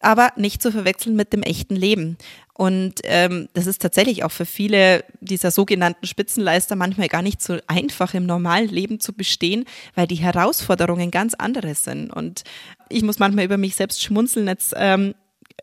[0.00, 2.18] aber nicht zu verwechseln mit dem echten Leben.
[2.54, 7.58] Und ähm, das ist tatsächlich auch für viele dieser sogenannten Spitzenleister manchmal gar nicht so
[7.68, 12.12] einfach im normalen Leben zu bestehen, weil die Herausforderungen ganz andere sind.
[12.12, 12.42] Und
[12.88, 14.48] ich muss manchmal über mich selbst schmunzeln.
[14.48, 15.14] Jetzt ähm,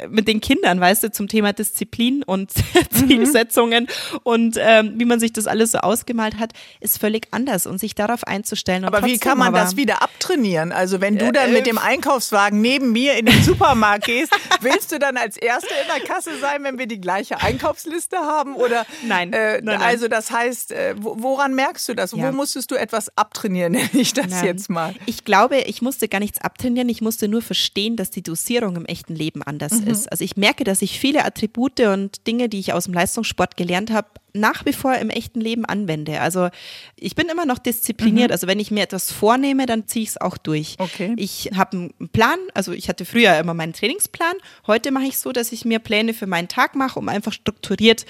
[0.09, 3.07] mit den Kindern, weißt du, zum Thema Disziplin und mhm.
[3.07, 3.87] Zielsetzungen
[4.23, 7.95] und ähm, wie man sich das alles so ausgemalt hat, ist völlig anders und sich
[7.95, 8.85] darauf einzustellen.
[8.85, 10.71] aber wie kann man das wieder abtrainieren?
[10.71, 14.99] Also wenn du dann mit dem Einkaufswagen neben mir in den Supermarkt gehst, willst du
[14.99, 18.55] dann als Erste in der Kasse sein, wenn wir die gleiche Einkaufsliste haben?
[18.55, 19.31] Oder nein.
[19.31, 19.81] Äh, nein, nein.
[19.81, 22.11] Also das heißt, äh, woran merkst du das?
[22.11, 22.27] Ja.
[22.27, 24.45] Wo musstest du etwas abtrainieren, nenne ich das nein.
[24.45, 24.93] jetzt mal?
[25.05, 28.85] Ich glaube, ich musste gar nichts abtrainieren, ich musste nur verstehen, dass die Dosierung im
[28.85, 29.84] echten Leben anders mhm.
[29.87, 30.11] Ist.
[30.11, 33.91] Also ich merke, dass ich viele Attribute und Dinge, die ich aus dem Leistungssport gelernt
[33.91, 36.21] habe, nach wie vor im echten Leben anwende.
[36.21, 36.49] Also
[36.97, 38.29] ich bin immer noch diszipliniert.
[38.29, 38.33] Mhm.
[38.33, 40.75] Also wenn ich mir etwas vornehme, dann ziehe ich es auch durch.
[40.77, 41.13] Okay.
[41.17, 44.35] Ich habe einen Plan, also ich hatte früher immer meinen Trainingsplan.
[44.67, 48.05] Heute mache ich so, dass ich mir Pläne für meinen Tag mache, um einfach strukturiert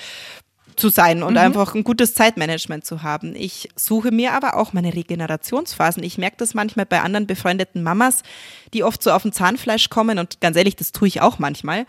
[0.76, 1.40] zu sein und mhm.
[1.40, 3.36] einfach ein gutes Zeitmanagement zu haben.
[3.36, 6.04] Ich suche mir aber auch meine Regenerationsphasen.
[6.04, 8.24] Ich merke das manchmal bei anderen befreundeten Mamas,
[8.74, 11.86] die oft so auf dem Zahnfleisch kommen und ganz ehrlich, das tue ich auch manchmal.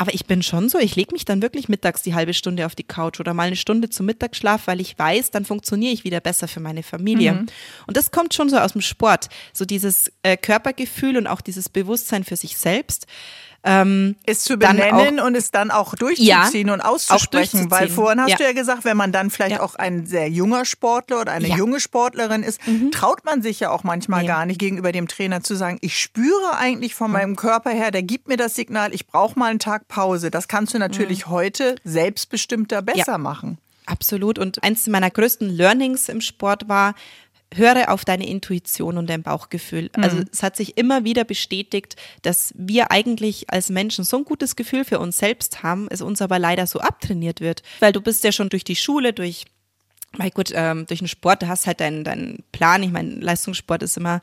[0.00, 2.74] Aber ich bin schon so, ich lege mich dann wirklich mittags die halbe Stunde auf
[2.74, 6.20] die Couch oder mal eine Stunde zum Mittagsschlaf, weil ich weiß, dann funktioniere ich wieder
[6.20, 7.32] besser für meine Familie.
[7.32, 7.46] Mhm.
[7.86, 9.28] Und das kommt schon so aus dem Sport.
[9.52, 13.06] So dieses äh, Körpergefühl und auch dieses Bewusstsein für sich selbst.
[13.62, 17.58] Ähm, ist zu benennen auch, und es dann auch durchzuziehen ja, und auszusprechen.
[17.58, 17.70] Durchzuziehen.
[17.70, 18.36] Weil vorhin hast ja.
[18.38, 19.60] du ja gesagt, wenn man dann vielleicht ja.
[19.60, 22.90] auch ein sehr junger Sportler oder eine junge Sportlerin ist, mhm.
[22.90, 26.56] traut man sich ja auch manchmal gar nicht gegenüber dem Trainer zu sagen, ich spüre
[26.56, 27.12] eigentlich von mhm.
[27.12, 30.30] meinem Körper her, der gibt mir das Signal, ich brauche mal einen Tag Pause.
[30.30, 31.30] Das kannst du natürlich mhm.
[31.30, 33.58] heute selbstbestimmter besser machen.
[33.86, 34.38] Absolut.
[34.38, 36.94] Und eins meiner größten Learnings im Sport war,
[37.54, 39.90] höre auf deine Intuition und dein Bauchgefühl.
[39.96, 40.04] Mhm.
[40.04, 44.56] Also es hat sich immer wieder bestätigt, dass wir eigentlich als Menschen so ein gutes
[44.56, 47.62] Gefühl für uns selbst haben, es uns aber leider so abtrainiert wird.
[47.80, 49.46] Weil du bist ja schon durch die Schule, durch
[50.12, 52.82] weil gut, ähm, durch den Sport, du hast halt deinen, deinen Plan.
[52.82, 54.22] Ich meine, Leistungssport ist immer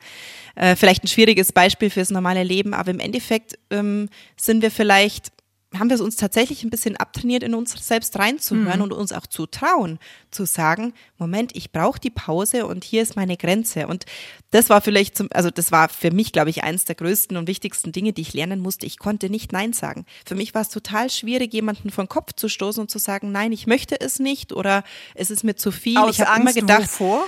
[0.56, 5.32] äh, vielleicht ein schwieriges Beispiel fürs normale Leben, aber im Endeffekt ähm, sind wir vielleicht
[5.74, 8.84] haben wir es uns tatsächlich ein bisschen abtrainiert, in uns selbst reinzuhören mhm.
[8.84, 10.00] und uns auch zu trauen,
[10.32, 13.88] zu sagen, Moment, ich brauche die Pause und hier ist meine Grenze.
[13.88, 14.06] Und
[14.52, 17.48] das war vielleicht zum, also das war für mich, glaube ich, eines der größten und
[17.48, 18.86] wichtigsten Dinge, die ich lernen musste.
[18.86, 20.06] Ich konnte nicht Nein sagen.
[20.26, 23.52] Für mich war es total schwierig, jemanden vom Kopf zu stoßen und zu sagen, nein,
[23.52, 24.84] ich möchte es nicht oder
[25.16, 25.98] es ist mir zu viel.
[25.98, 27.28] Aus ich habe immer gedacht, wovor?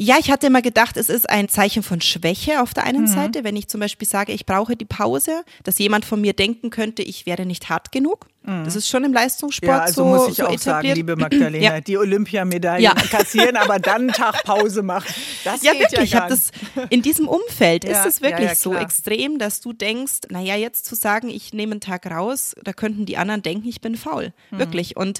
[0.00, 3.06] Ja, ich hatte immer gedacht, es ist ein Zeichen von Schwäche auf der einen mhm.
[3.08, 6.70] Seite, wenn ich zum Beispiel sage, ich brauche die Pause, dass jemand von mir denken
[6.70, 8.28] könnte, ich wäre nicht hart genug.
[8.44, 8.64] Mhm.
[8.64, 10.62] Das ist schon im Leistungssport ja, also so muss ich so auch etabliert.
[10.62, 11.80] sagen, liebe Magdalena, ja.
[11.80, 12.94] die Olympiamedaille ja.
[12.94, 15.12] kassieren, aber dann einen Tag Pause machen.
[15.42, 16.12] Das ja, wirklich.
[16.12, 16.52] Ja das,
[16.90, 21.28] in diesem Umfeld ist es wirklich so extrem, dass du denkst, naja, jetzt zu sagen,
[21.28, 24.32] ich nehme einen Tag raus, da könnten die anderen denken, ich bin faul.
[24.52, 24.58] Mhm.
[24.60, 24.96] Wirklich.
[24.96, 25.18] Und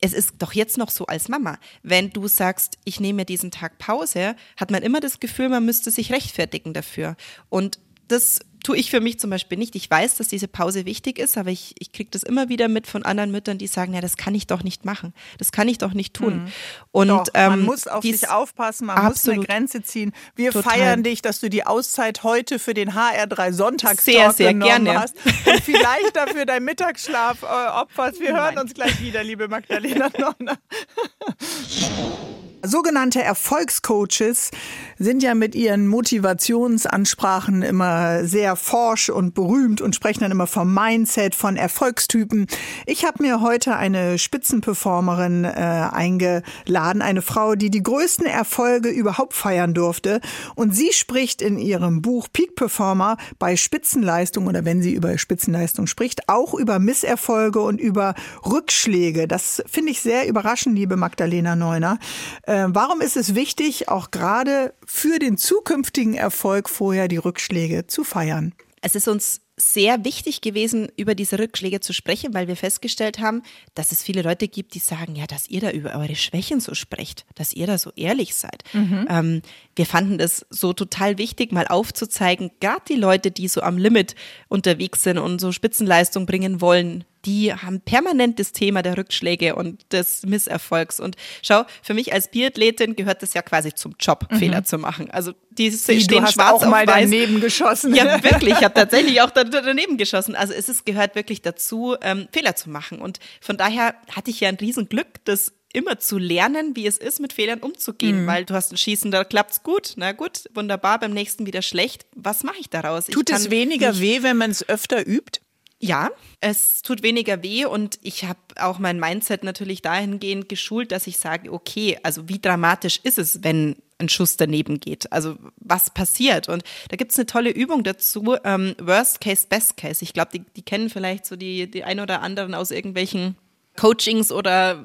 [0.00, 3.50] es ist doch jetzt noch so als Mama, wenn du sagst, ich nehme mir diesen
[3.50, 7.16] Tag Pause, hat man immer das Gefühl, man müsste sich rechtfertigen dafür.
[7.48, 7.78] Und
[8.08, 9.76] das tue ich für mich zum Beispiel nicht.
[9.76, 12.88] Ich weiß, dass diese Pause wichtig ist, aber ich, ich kriege das immer wieder mit
[12.88, 15.14] von anderen Müttern, die sagen, ja, das kann ich doch nicht machen.
[15.38, 16.42] Das kann ich doch nicht tun.
[16.42, 16.52] Mhm.
[16.90, 19.36] Und doch, ähm, man muss auf sich aufpassen, man absolut.
[19.36, 20.12] muss eine Grenze ziehen.
[20.34, 20.72] Wir Total.
[20.72, 24.98] feiern dich, dass du die Auszeit heute für den HR3 Sonntagstalk sehr, sehr gerne.
[24.98, 28.18] hast und vielleicht dafür deinen Mittagsschlaf äh, opferst.
[28.18, 30.58] Wir hören uns gleich wieder, liebe Magdalena Nonner.
[32.66, 34.50] Sogenannte Erfolgscoaches
[34.98, 40.72] sind ja mit ihren Motivationsansprachen immer sehr forsch und berühmt und sprechen dann immer vom
[40.72, 42.46] Mindset, von Erfolgstypen.
[42.86, 49.34] Ich habe mir heute eine Spitzenperformerin äh, eingeladen, eine Frau, die die größten Erfolge überhaupt
[49.34, 50.20] feiern durfte.
[50.54, 55.86] Und sie spricht in ihrem Buch Peak Performer bei Spitzenleistung oder wenn sie über Spitzenleistung
[55.86, 59.28] spricht, auch über Misserfolge und über Rückschläge.
[59.28, 61.98] Das finde ich sehr überraschend, liebe Magdalena Neuner.
[62.42, 68.04] Äh, warum ist es wichtig, auch gerade für den zukünftigen Erfolg vorher die Rückschläge zu
[68.04, 68.45] feiern?
[68.86, 73.42] Es ist uns sehr wichtig gewesen, über diese Rückschläge zu sprechen, weil wir festgestellt haben,
[73.74, 76.72] dass es viele Leute gibt, die sagen, ja, dass ihr da über eure Schwächen so
[76.72, 78.62] sprecht, dass ihr da so ehrlich seid.
[78.74, 79.08] Mhm.
[79.10, 79.42] Ähm,
[79.74, 84.14] wir fanden das so total wichtig, mal aufzuzeigen, gerade die Leute, die so am Limit
[84.46, 89.92] unterwegs sind und so Spitzenleistung bringen wollen, die haben permanent das Thema der Rückschläge und
[89.92, 91.00] des Misserfolgs.
[91.00, 94.36] Und schau, für mich als Biathletin gehört das ja quasi zum Job, mhm.
[94.36, 95.10] Fehler zu machen.
[95.10, 97.10] Also die stehen du hast schwarz auch mal weiß.
[97.10, 97.94] daneben geschossen.
[97.94, 98.54] Ja, wirklich.
[98.54, 100.36] Ich habe tatsächlich auch daneben geschossen.
[100.36, 103.00] Also es ist, gehört wirklich dazu, ähm, Fehler zu machen.
[103.00, 107.20] Und von daher hatte ich ja ein Riesenglück, das immer zu lernen, wie es ist,
[107.20, 108.26] mit Fehlern umzugehen, mhm.
[108.26, 112.06] weil du hast ein Schießen, da klappt's gut, na gut, wunderbar, beim nächsten wieder schlecht.
[112.14, 113.06] Was mache ich daraus?
[113.06, 115.40] Tut ich es weniger weh, wenn man es öfter übt?
[115.78, 116.10] Ja,
[116.40, 121.18] es tut weniger weh und ich habe auch mein Mindset natürlich dahingehend geschult, dass ich
[121.18, 125.12] sage, okay, also wie dramatisch ist es, wenn ein Schuss daneben geht?
[125.12, 126.48] Also was passiert?
[126.48, 130.02] Und da gibt es eine tolle Übung dazu, ähm, Worst Case, Best Case.
[130.02, 133.36] Ich glaube, die, die kennen vielleicht so die, die ein oder anderen aus irgendwelchen
[133.76, 134.84] Coachings oder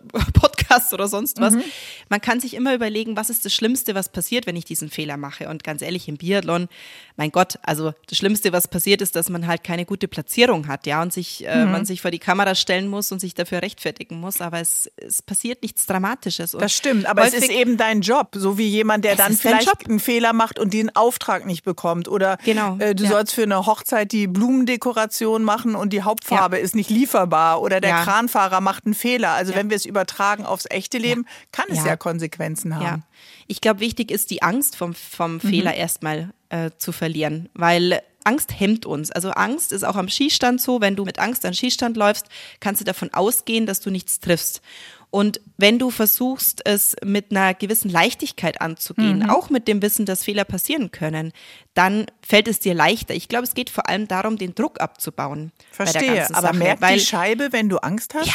[0.32, 1.54] Podcasts oder sonst was.
[1.54, 1.62] Mhm.
[2.08, 5.16] Man kann sich immer überlegen, was ist das Schlimmste, was passiert, wenn ich diesen Fehler
[5.16, 5.48] mache.
[5.48, 6.68] Und ganz ehrlich, im Biathlon,
[7.16, 10.86] mein Gott, also das Schlimmste, was passiert, ist, dass man halt keine gute Platzierung hat,
[10.86, 11.72] ja, und sich, äh, mhm.
[11.72, 14.40] man sich vor die Kamera stellen muss und sich dafür rechtfertigen muss.
[14.40, 16.54] Aber es, es passiert nichts Dramatisches.
[16.54, 19.88] Und das stimmt, aber es ist eben dein Job, so wie jemand, der dann vielleicht
[19.88, 22.08] einen Fehler macht und den Auftrag nicht bekommt.
[22.08, 23.10] Oder genau, äh, du ja.
[23.10, 26.62] sollst für eine Hochzeit die Blumendekoration machen und die Hauptfarbe ja.
[26.62, 27.60] ist nicht lieferbar.
[27.60, 28.04] Oder der ja.
[28.04, 29.30] Kranfahrer macht einen Fehler.
[29.30, 31.46] Also wenn wir es übertragen aufs echte Leben, ja.
[31.52, 31.86] kann es ja.
[31.86, 31.96] ja.
[31.96, 32.84] Konsequenzen haben.
[32.84, 33.00] Ja.
[33.46, 35.40] Ich glaube, wichtig ist die Angst vom, vom mhm.
[35.40, 39.10] Fehler erstmal äh, zu verlieren, weil Angst hemmt uns.
[39.10, 42.26] Also Angst ist auch am Skistand so, wenn du mit Angst an Skistand läufst,
[42.60, 44.62] kannst du davon ausgehen, dass du nichts triffst.
[45.10, 49.30] Und wenn du versuchst, es mit einer gewissen Leichtigkeit anzugehen, mhm.
[49.30, 51.32] auch mit dem Wissen, dass Fehler passieren können,
[51.74, 53.12] dann fällt es dir leichter.
[53.12, 55.52] Ich glaube, es geht vor allem darum, den Druck abzubauen.
[55.70, 58.26] Verstehe, aber Sache, merkt weil, die Scheibe, wenn du Angst hast?
[58.26, 58.34] Ja,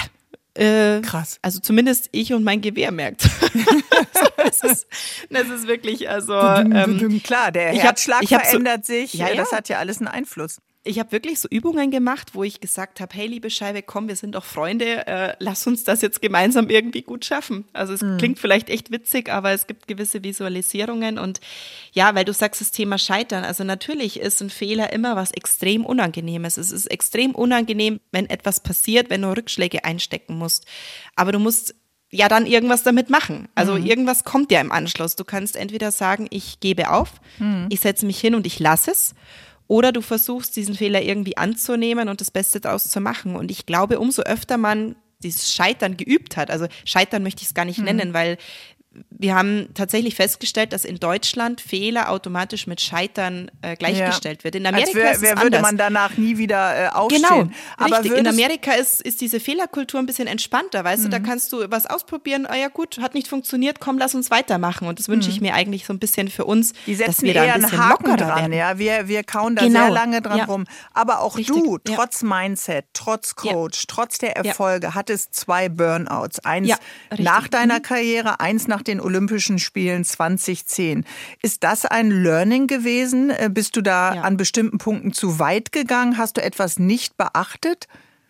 [0.57, 1.39] äh, Krass.
[1.41, 3.23] Also zumindest ich und mein Gewehr merkt.
[4.37, 4.87] das, ist,
[5.29, 6.33] das ist wirklich, also.
[6.33, 9.13] Ähm, Klar, der Herzschlag hab, verändert so, sich.
[9.13, 9.35] Ja, ja.
[9.35, 13.01] Das hat ja alles einen Einfluss ich habe wirklich so Übungen gemacht, wo ich gesagt
[13.01, 16.69] habe, hey, liebe Scheibe, komm, wir sind doch Freunde, äh, lass uns das jetzt gemeinsam
[16.69, 17.65] irgendwie gut schaffen.
[17.73, 18.17] Also es mhm.
[18.17, 21.41] klingt vielleicht echt witzig, aber es gibt gewisse Visualisierungen und
[21.91, 25.85] ja, weil du sagst, das Thema Scheitern, also natürlich ist ein Fehler immer was extrem
[25.85, 26.57] Unangenehmes.
[26.57, 30.65] Es ist extrem unangenehm, wenn etwas passiert, wenn du Rückschläge einstecken musst.
[31.15, 31.75] Aber du musst
[32.09, 33.49] ja dann irgendwas damit machen.
[33.55, 33.85] Also mhm.
[33.85, 35.15] irgendwas kommt ja im Anschluss.
[35.15, 37.67] Du kannst entweder sagen, ich gebe auf, mhm.
[37.69, 39.13] ich setze mich hin und ich lasse es.
[39.67, 43.35] Oder du versuchst, diesen Fehler irgendwie anzunehmen und das Beste daraus zu machen.
[43.35, 47.53] Und ich glaube, umso öfter man dieses Scheitern geübt hat, also Scheitern möchte ich es
[47.53, 47.85] gar nicht mhm.
[47.85, 48.37] nennen, weil
[49.09, 54.43] wir haben tatsächlich festgestellt, dass in Deutschland Fehler automatisch mit Scheitern äh, gleichgestellt ja.
[54.45, 54.55] wird.
[54.55, 55.43] In Amerika wär, ist es wer anders.
[55.43, 57.23] würde man danach nie wieder äh, aufstehen.
[57.23, 58.19] Genau, Aber richtig.
[58.19, 61.05] In Amerika ist, ist diese Fehlerkultur ein bisschen entspannter, weißt mhm.
[61.05, 61.23] du, da mhm.
[61.23, 64.87] kannst du was ausprobieren, ah ja gut, hat nicht funktioniert, komm, lass uns weitermachen.
[64.87, 65.47] Und das wünsche ich mhm.
[65.47, 67.89] mir eigentlich so ein bisschen für uns, Die setzen dass wir da ein bisschen einen
[67.89, 68.53] Haken lockerer dran, werden.
[68.53, 69.85] Ja, wir, wir kauen da genau.
[69.85, 70.45] sehr lange dran ja.
[70.45, 70.65] rum.
[70.93, 71.55] Aber auch richtig.
[71.55, 72.27] du, trotz ja.
[72.27, 76.39] Mindset, trotz Coach, trotz der Erfolge, hattest zwei Burnouts.
[76.39, 76.73] Eins
[77.17, 77.83] nach deiner mhm.
[77.83, 81.05] Karriere, eins nach den Olympischen Spielen 2010.
[81.41, 83.29] Ist das ein Learning gewesen?
[83.29, 84.21] Äh, bist du da ja.
[84.21, 86.17] an bestimmten Punkten zu weit gegangen?
[86.17, 87.87] Hast du etwas nicht beachtet?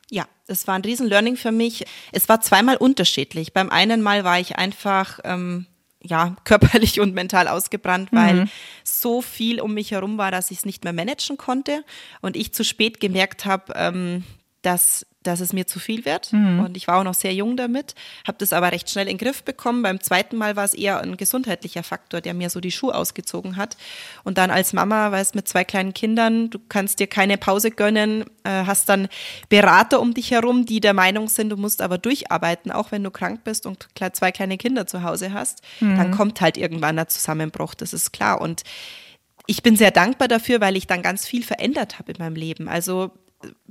[0.09, 1.85] Ja, es war ein Riesen-Learning für mich.
[2.11, 3.53] Es war zweimal unterschiedlich.
[3.53, 5.67] Beim einen Mal war ich einfach ähm,
[6.01, 8.49] ja, körperlich und mental ausgebrannt, weil mhm.
[8.83, 11.83] so viel um mich herum war, dass ich es nicht mehr managen konnte
[12.21, 14.23] und ich zu spät gemerkt habe, ähm,
[14.61, 16.31] dass dass es mir zu viel wird.
[16.31, 16.61] Mhm.
[16.61, 19.25] Und ich war auch noch sehr jung damit, habe das aber recht schnell in den
[19.25, 19.83] Griff bekommen.
[19.83, 23.57] Beim zweiten Mal war es eher ein gesundheitlicher Faktor, der mir so die Schuhe ausgezogen
[23.57, 23.77] hat.
[24.23, 28.23] Und dann als Mama, weißt mit zwei kleinen Kindern, du kannst dir keine Pause gönnen,
[28.43, 29.07] äh, hast dann
[29.49, 33.11] Berater um dich herum, die der Meinung sind, du musst aber durcharbeiten, auch wenn du
[33.11, 35.61] krank bist und zwei kleine Kinder zu Hause hast.
[35.81, 35.97] Mhm.
[35.97, 38.39] Dann kommt halt irgendwann der Zusammenbruch, das ist klar.
[38.41, 38.63] Und
[39.45, 42.67] ich bin sehr dankbar dafür, weil ich dann ganz viel verändert habe in meinem Leben.
[42.67, 43.11] Also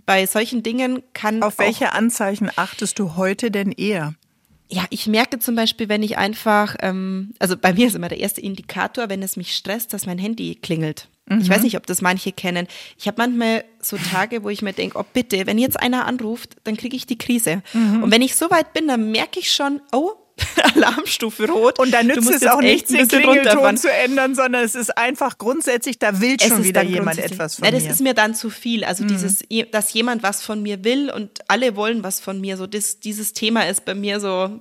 [0.06, 1.42] bei solchen Dingen kann.
[1.42, 4.14] Auf welche Anzeichen achtest du heute denn eher?
[4.68, 8.18] Ja, ich merke zum Beispiel, wenn ich einfach, ähm, also bei mir ist immer der
[8.18, 11.08] erste Indikator, wenn es mich stresst, dass mein Handy klingelt.
[11.28, 11.40] Mhm.
[11.40, 12.66] Ich weiß nicht, ob das manche kennen.
[12.98, 16.56] Ich habe manchmal so Tage, wo ich mir denke, oh bitte, wenn jetzt einer anruft,
[16.64, 17.62] dann kriege ich die Krise.
[17.72, 18.02] Mhm.
[18.02, 20.12] Und wenn ich so weit bin, dann merke ich schon, oh,
[20.74, 21.78] Alarmstufe rot.
[21.78, 25.98] Und da nützt es auch nichts, den Klingelton zu ändern, sondern es ist einfach grundsätzlich,
[25.98, 27.88] da will schon wieder jemand etwas von ja, das mir.
[27.88, 28.84] Das ist mir dann zu viel.
[28.84, 29.08] Also mhm.
[29.08, 32.56] dieses, dass jemand was von mir will und alle wollen was von mir.
[32.56, 34.60] So das, dieses Thema ist bei mir so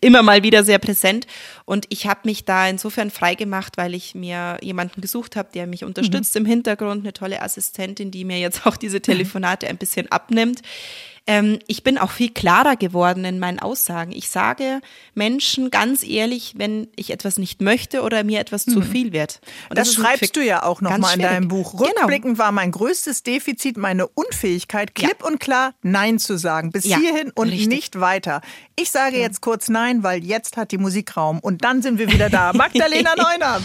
[0.00, 1.26] immer mal wieder sehr präsent.
[1.64, 5.84] Und ich habe mich da insofern freigemacht, weil ich mir jemanden gesucht habe, der mich
[5.84, 6.42] unterstützt mhm.
[6.42, 10.60] im Hintergrund, eine tolle Assistentin, die mir jetzt auch diese Telefonate ein bisschen abnimmt.
[11.30, 14.10] Ähm, ich bin auch viel klarer geworden in meinen Aussagen.
[14.10, 14.80] Ich sage
[15.14, 18.72] Menschen ganz ehrlich, wenn ich etwas nicht möchte oder mir etwas mhm.
[18.72, 19.40] zu viel wird.
[19.68, 21.76] Und das, das schreibst du ja auch nochmal in deinem Buch.
[21.76, 21.84] Genau.
[21.84, 22.38] Rückblickend genau.
[22.38, 25.28] war mein größtes Defizit meine Unfähigkeit, klipp ja.
[25.28, 26.72] und klar Nein zu sagen.
[26.72, 27.68] Bis ja, hierhin und richtig.
[27.68, 28.40] nicht weiter.
[28.74, 29.22] Ich sage ja.
[29.22, 31.38] jetzt kurz Nein, weil jetzt hat die Musik Raum.
[31.38, 32.52] Und dann sind wir wieder da.
[32.54, 33.60] Magdalena Neuner.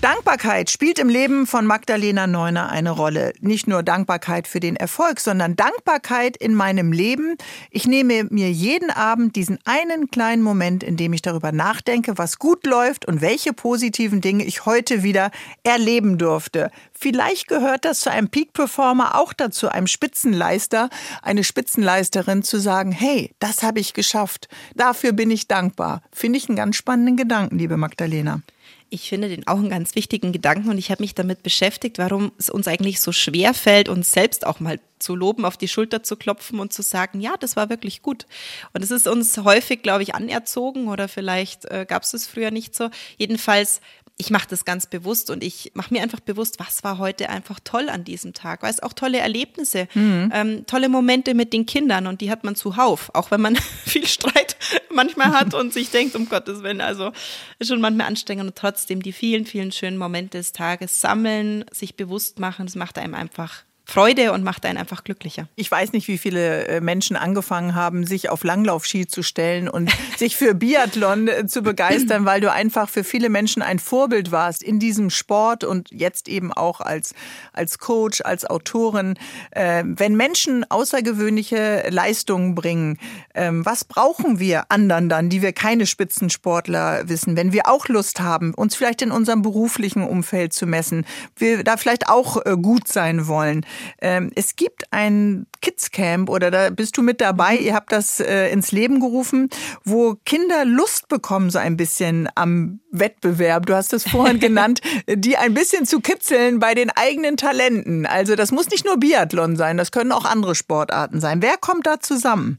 [0.00, 3.32] Dankbarkeit spielt im Leben von Magdalena Neuner eine Rolle.
[3.40, 7.36] Nicht nur Dankbarkeit für den Erfolg, sondern Dankbarkeit in meinem Leben.
[7.72, 12.38] Ich nehme mir jeden Abend diesen einen kleinen Moment, in dem ich darüber nachdenke, was
[12.38, 15.32] gut läuft und welche positiven Dinge ich heute wieder
[15.64, 16.70] erleben durfte.
[16.92, 20.90] Vielleicht gehört das zu einem Peak-Performer auch dazu, einem Spitzenleister,
[21.22, 24.46] eine Spitzenleisterin zu sagen, hey, das habe ich geschafft.
[24.76, 26.02] Dafür bin ich dankbar.
[26.12, 28.42] Finde ich einen ganz spannenden Gedanken, liebe Magdalena.
[28.90, 32.32] Ich finde den auch einen ganz wichtigen Gedanken und ich habe mich damit beschäftigt, warum
[32.38, 36.02] es uns eigentlich so schwer fällt, uns selbst auch mal zu loben, auf die Schulter
[36.02, 38.26] zu klopfen und zu sagen, ja, das war wirklich gut.
[38.72, 42.50] Und es ist uns häufig, glaube ich, anerzogen oder vielleicht äh, gab es es früher
[42.50, 42.90] nicht so.
[43.16, 43.80] Jedenfalls
[44.20, 47.60] ich mache das ganz bewusst und ich mache mir einfach bewusst, was war heute einfach
[47.62, 48.62] toll an diesem Tag.
[48.62, 50.32] Weil es auch tolle Erlebnisse, mhm.
[50.34, 54.06] ähm, tolle Momente mit den Kindern und die hat man zuhauf, auch wenn man viel
[54.08, 54.56] Streit
[54.90, 57.12] manchmal hat und sich denkt, um Gottes Willen, also
[57.58, 61.96] ist schon manchmal anstrengend und trotzdem die vielen, vielen schönen Momente des Tages sammeln, sich
[61.96, 65.48] bewusst machen, das macht einem einfach Freude und macht einen einfach glücklicher.
[65.56, 69.90] Ich weiß nicht, wie viele äh, Menschen angefangen haben, sich auf Langlaufski zu stellen und
[70.18, 74.62] sich für Biathlon äh, zu begeistern, weil du einfach für viele Menschen ein Vorbild warst
[74.62, 77.14] in diesem Sport und jetzt eben auch als,
[77.54, 79.14] als Coach, als Autorin.
[79.52, 82.98] Äh, wenn Menschen außergewöhnliche Leistungen bringen,
[83.34, 88.20] ähm, was brauchen wir anderen dann, die wir keine Spitzensportler wissen, wenn wir auch Lust
[88.20, 93.28] haben, uns vielleicht in unserem beruflichen Umfeld zu messen, wir da vielleicht auch gut sein
[93.28, 93.64] wollen?
[94.00, 97.56] Ähm, es gibt ein Kids Camp oder da bist du mit dabei.
[97.56, 99.50] Ihr habt das äh, ins Leben gerufen,
[99.84, 103.66] wo Kinder Lust bekommen so ein bisschen am Wettbewerb.
[103.66, 108.06] Du hast es vorhin genannt, die ein bisschen zu kitzeln bei den eigenen Talenten.
[108.06, 111.42] Also das muss nicht nur Biathlon sein, das können auch andere Sportarten sein.
[111.42, 112.58] Wer kommt da zusammen?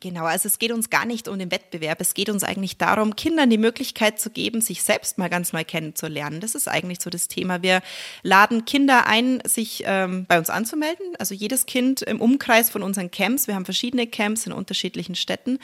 [0.00, 2.00] Genau, also es geht uns gar nicht um den Wettbewerb.
[2.02, 5.64] Es geht uns eigentlich darum, Kindern die Möglichkeit zu geben, sich selbst mal ganz neu
[5.64, 6.40] kennenzulernen.
[6.40, 7.62] Das ist eigentlich so das Thema.
[7.62, 7.80] Wir
[8.22, 11.06] laden Kinder ein, sich ähm, bei uns anzumelden.
[11.18, 15.58] Also jedes Kind im Umkreis von unseren Camps, wir haben verschiedene Camps in unterschiedlichen Städten,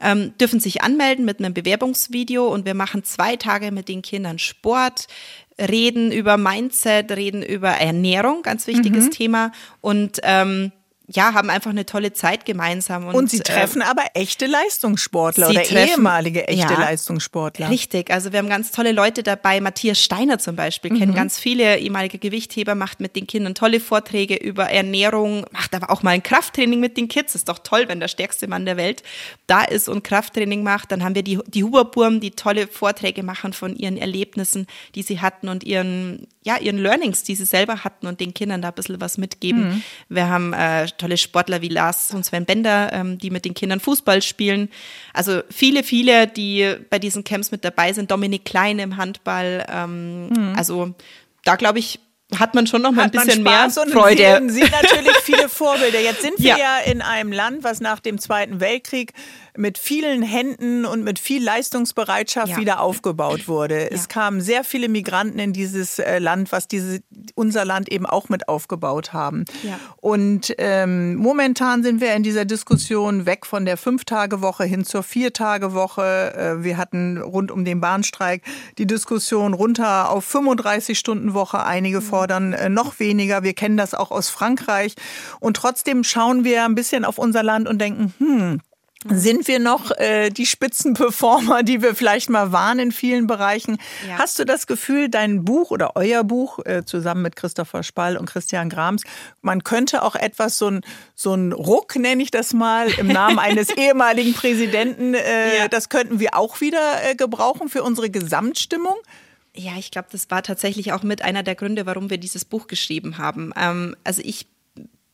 [0.00, 4.40] ähm, dürfen sich anmelden mit einem Bewerbungsvideo und wir machen zwei Tage mit den Kindern
[4.40, 5.06] Sport,
[5.60, 9.10] reden über Mindset, reden über Ernährung, ganz wichtiges mhm.
[9.12, 10.72] Thema und ähm,
[11.08, 13.06] ja, haben einfach eine tolle Zeit gemeinsam.
[13.06, 17.70] Und, und sie treffen äh, aber echte Leistungssportler oder treffen, ehemalige echte ja, Leistungssportler.
[17.70, 19.60] Richtig, also wir haben ganz tolle Leute dabei.
[19.60, 20.98] Matthias Steiner zum Beispiel, mhm.
[20.98, 25.90] kennen ganz viele ehemalige Gewichtheber, macht mit den Kindern tolle Vorträge über Ernährung, macht aber
[25.90, 27.36] auch mal ein Krafttraining mit den Kids.
[27.36, 29.04] Ist doch toll, wenn der stärkste Mann der Welt
[29.46, 30.90] da ist und Krafttraining macht.
[30.90, 35.20] Dann haben wir die, die Huberburm, die tolle Vorträge machen von ihren Erlebnissen, die sie
[35.20, 38.74] hatten und ihren, ja, ihren Learnings, die sie selber hatten und den Kindern da ein
[38.74, 39.68] bisschen was mitgeben.
[39.68, 39.82] Mhm.
[40.08, 43.80] Wir haben äh, tolle Sportler wie Lars und Sven Bender, ähm, die mit den Kindern
[43.80, 44.70] Fußball spielen.
[45.12, 48.10] Also viele, viele, die bei diesen Camps mit dabei sind.
[48.10, 49.66] Dominik Klein im Handball.
[49.68, 50.54] Ähm, mhm.
[50.56, 50.94] Also
[51.44, 52.00] da glaube ich,
[52.34, 54.40] hat man schon noch mal ein bisschen mehr Freude.
[54.40, 56.00] Und sehen natürlich viele Vorbilder.
[56.00, 56.58] Jetzt sind wir ja.
[56.58, 59.12] ja in einem Land, was nach dem Zweiten Weltkrieg
[59.56, 62.56] mit vielen Händen und mit viel Leistungsbereitschaft ja.
[62.56, 63.82] wieder aufgebaut wurde.
[63.82, 63.88] Ja.
[63.90, 67.00] Es kamen sehr viele Migranten in dieses äh, Land, was diese,
[67.34, 69.44] unser Land eben auch mit aufgebaut haben.
[69.62, 69.78] Ja.
[69.96, 76.34] Und ähm, momentan sind wir in dieser Diskussion weg von der Fünf-Tage-Woche hin zur Vier-Tage-Woche.
[76.34, 78.42] Äh, wir hatten rund um den Bahnstreik
[78.78, 81.64] die Diskussion runter auf 35-Stunden-Woche.
[81.64, 83.42] Einige fordern äh, noch weniger.
[83.42, 84.94] Wir kennen das auch aus Frankreich.
[85.40, 88.60] Und trotzdem schauen wir ein bisschen auf unser Land und denken, hm,
[89.10, 93.78] sind wir noch äh, die Spitzenperformer, die wir vielleicht mal waren in vielen Bereichen?
[94.08, 94.18] Ja.
[94.18, 98.26] Hast du das Gefühl, dein Buch oder euer Buch äh, zusammen mit Christopher Spall und
[98.26, 99.02] Christian Grams,
[99.42, 100.80] man könnte auch etwas so ein
[101.14, 105.68] so ein Ruck nenne ich das mal im Namen eines ehemaligen Präsidenten, äh, ja.
[105.68, 108.96] das könnten wir auch wieder äh, gebrauchen für unsere Gesamtstimmung?
[109.54, 112.66] Ja, ich glaube, das war tatsächlich auch mit einer der Gründe, warum wir dieses Buch
[112.66, 113.52] geschrieben haben.
[113.56, 114.46] Ähm, also ich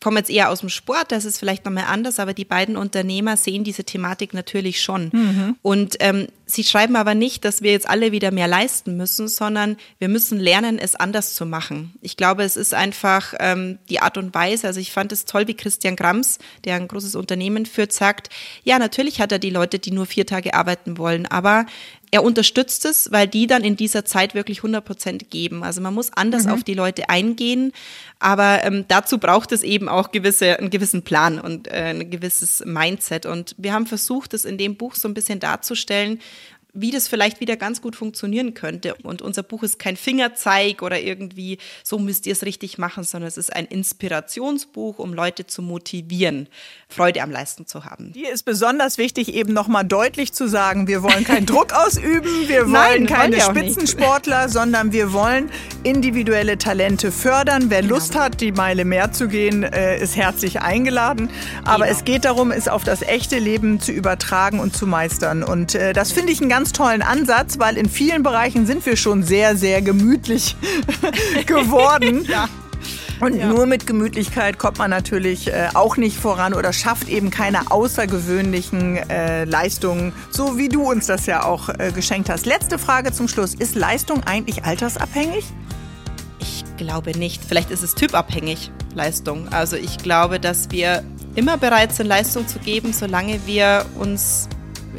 [0.02, 3.36] komme jetzt eher aus dem Sport, das ist vielleicht nochmal anders, aber die beiden Unternehmer
[3.36, 5.10] sehen diese Thematik natürlich schon.
[5.12, 5.56] Mhm.
[5.62, 9.76] Und ähm, sie schreiben aber nicht, dass wir jetzt alle wieder mehr leisten müssen, sondern
[9.98, 11.94] wir müssen lernen, es anders zu machen.
[12.02, 14.66] Ich glaube, es ist einfach ähm, die Art und Weise.
[14.66, 18.28] Also ich fand es toll, wie Christian Grams, der ein großes Unternehmen führt, sagt,
[18.64, 21.66] ja, natürlich hat er die Leute, die nur vier Tage arbeiten wollen, aber
[22.12, 25.64] er unterstützt es, weil die dann in dieser Zeit wirklich 100 Prozent geben.
[25.64, 26.52] Also man muss anders mhm.
[26.52, 27.72] auf die Leute eingehen,
[28.18, 32.62] aber ähm, dazu braucht es eben auch gewisse, einen gewissen Plan und äh, ein gewisses
[32.66, 33.24] Mindset.
[33.24, 36.20] Und wir haben versucht, es in dem Buch so ein bisschen darzustellen,
[36.74, 38.94] wie das vielleicht wieder ganz gut funktionieren könnte.
[39.02, 43.28] Und unser Buch ist kein Fingerzeig oder irgendwie, so müsst ihr es richtig machen, sondern
[43.28, 46.48] es ist ein Inspirationsbuch, um Leute zu motivieren,
[46.88, 48.12] Freude am Leisten zu haben.
[48.14, 52.62] Hier ist besonders wichtig, eben nochmal deutlich zu sagen, wir wollen keinen Druck ausüben, wir
[52.62, 55.50] wollen Nein, keine wollen Spitzensportler, sondern wir wollen
[55.82, 57.66] individuelle Talente fördern.
[57.68, 57.96] Wer genau.
[57.96, 61.28] Lust hat, die Meile mehr zu gehen, äh, ist herzlich eingeladen.
[61.64, 61.96] Aber genau.
[61.98, 65.42] es geht darum, es auf das echte Leben zu übertragen und zu meistern.
[65.42, 68.86] Und äh, das finde ich ein ganz ganz tollen Ansatz, weil in vielen Bereichen sind
[68.86, 70.54] wir schon sehr, sehr gemütlich
[71.46, 72.24] geworden.
[72.28, 72.48] ja.
[73.18, 73.48] Und ja.
[73.48, 78.96] nur mit Gemütlichkeit kommt man natürlich äh, auch nicht voran oder schafft eben keine außergewöhnlichen
[79.10, 82.46] äh, Leistungen, so wie du uns das ja auch äh, geschenkt hast.
[82.46, 83.54] Letzte Frage zum Schluss.
[83.56, 85.44] Ist Leistung eigentlich altersabhängig?
[86.38, 87.42] Ich glaube nicht.
[87.44, 89.48] Vielleicht ist es typabhängig, Leistung.
[89.48, 91.02] Also ich glaube, dass wir
[91.34, 94.48] immer bereit sind, Leistung zu geben, solange wir uns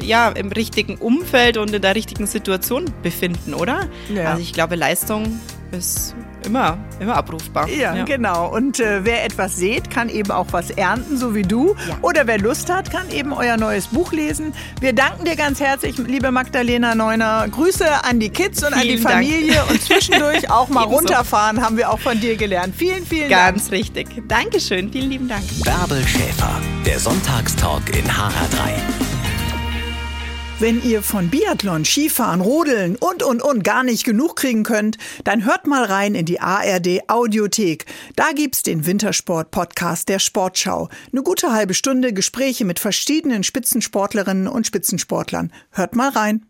[0.00, 3.88] ja, im richtigen Umfeld und in der richtigen Situation befinden, oder?
[4.12, 4.30] Ja.
[4.30, 5.40] Also ich glaube, Leistung
[5.72, 6.14] ist
[6.44, 7.68] immer, immer abrufbar.
[7.68, 8.04] Ja, ja.
[8.04, 8.54] genau.
[8.54, 11.74] Und äh, wer etwas sät, kann eben auch was ernten, so wie du.
[11.88, 11.98] Ja.
[12.02, 14.52] Oder wer Lust hat, kann eben euer neues Buch lesen.
[14.80, 17.46] Wir danken dir ganz herzlich, liebe Magdalena Neuner.
[17.50, 19.70] Grüße an die Kids und vielen an die Familie Dank.
[19.70, 22.74] und zwischendurch auch mal runterfahren, haben wir auch von dir gelernt.
[22.76, 23.56] Vielen, vielen ganz Dank.
[23.56, 24.28] Ganz richtig.
[24.28, 24.92] Dankeschön.
[24.92, 25.44] Vielen lieben Dank.
[25.64, 29.13] Bärbel Schäfer, der Sonntagstalk in HR3.
[30.60, 35.44] Wenn ihr von Biathlon, Skifahren, Rodeln und, und, und gar nicht genug kriegen könnt, dann
[35.44, 37.86] hört mal rein in die ARD Audiothek.
[38.14, 40.88] Da gibt's den Wintersport-Podcast der Sportschau.
[41.12, 45.52] Eine gute halbe Stunde Gespräche mit verschiedenen Spitzensportlerinnen und Spitzensportlern.
[45.72, 46.46] Hört mal rein.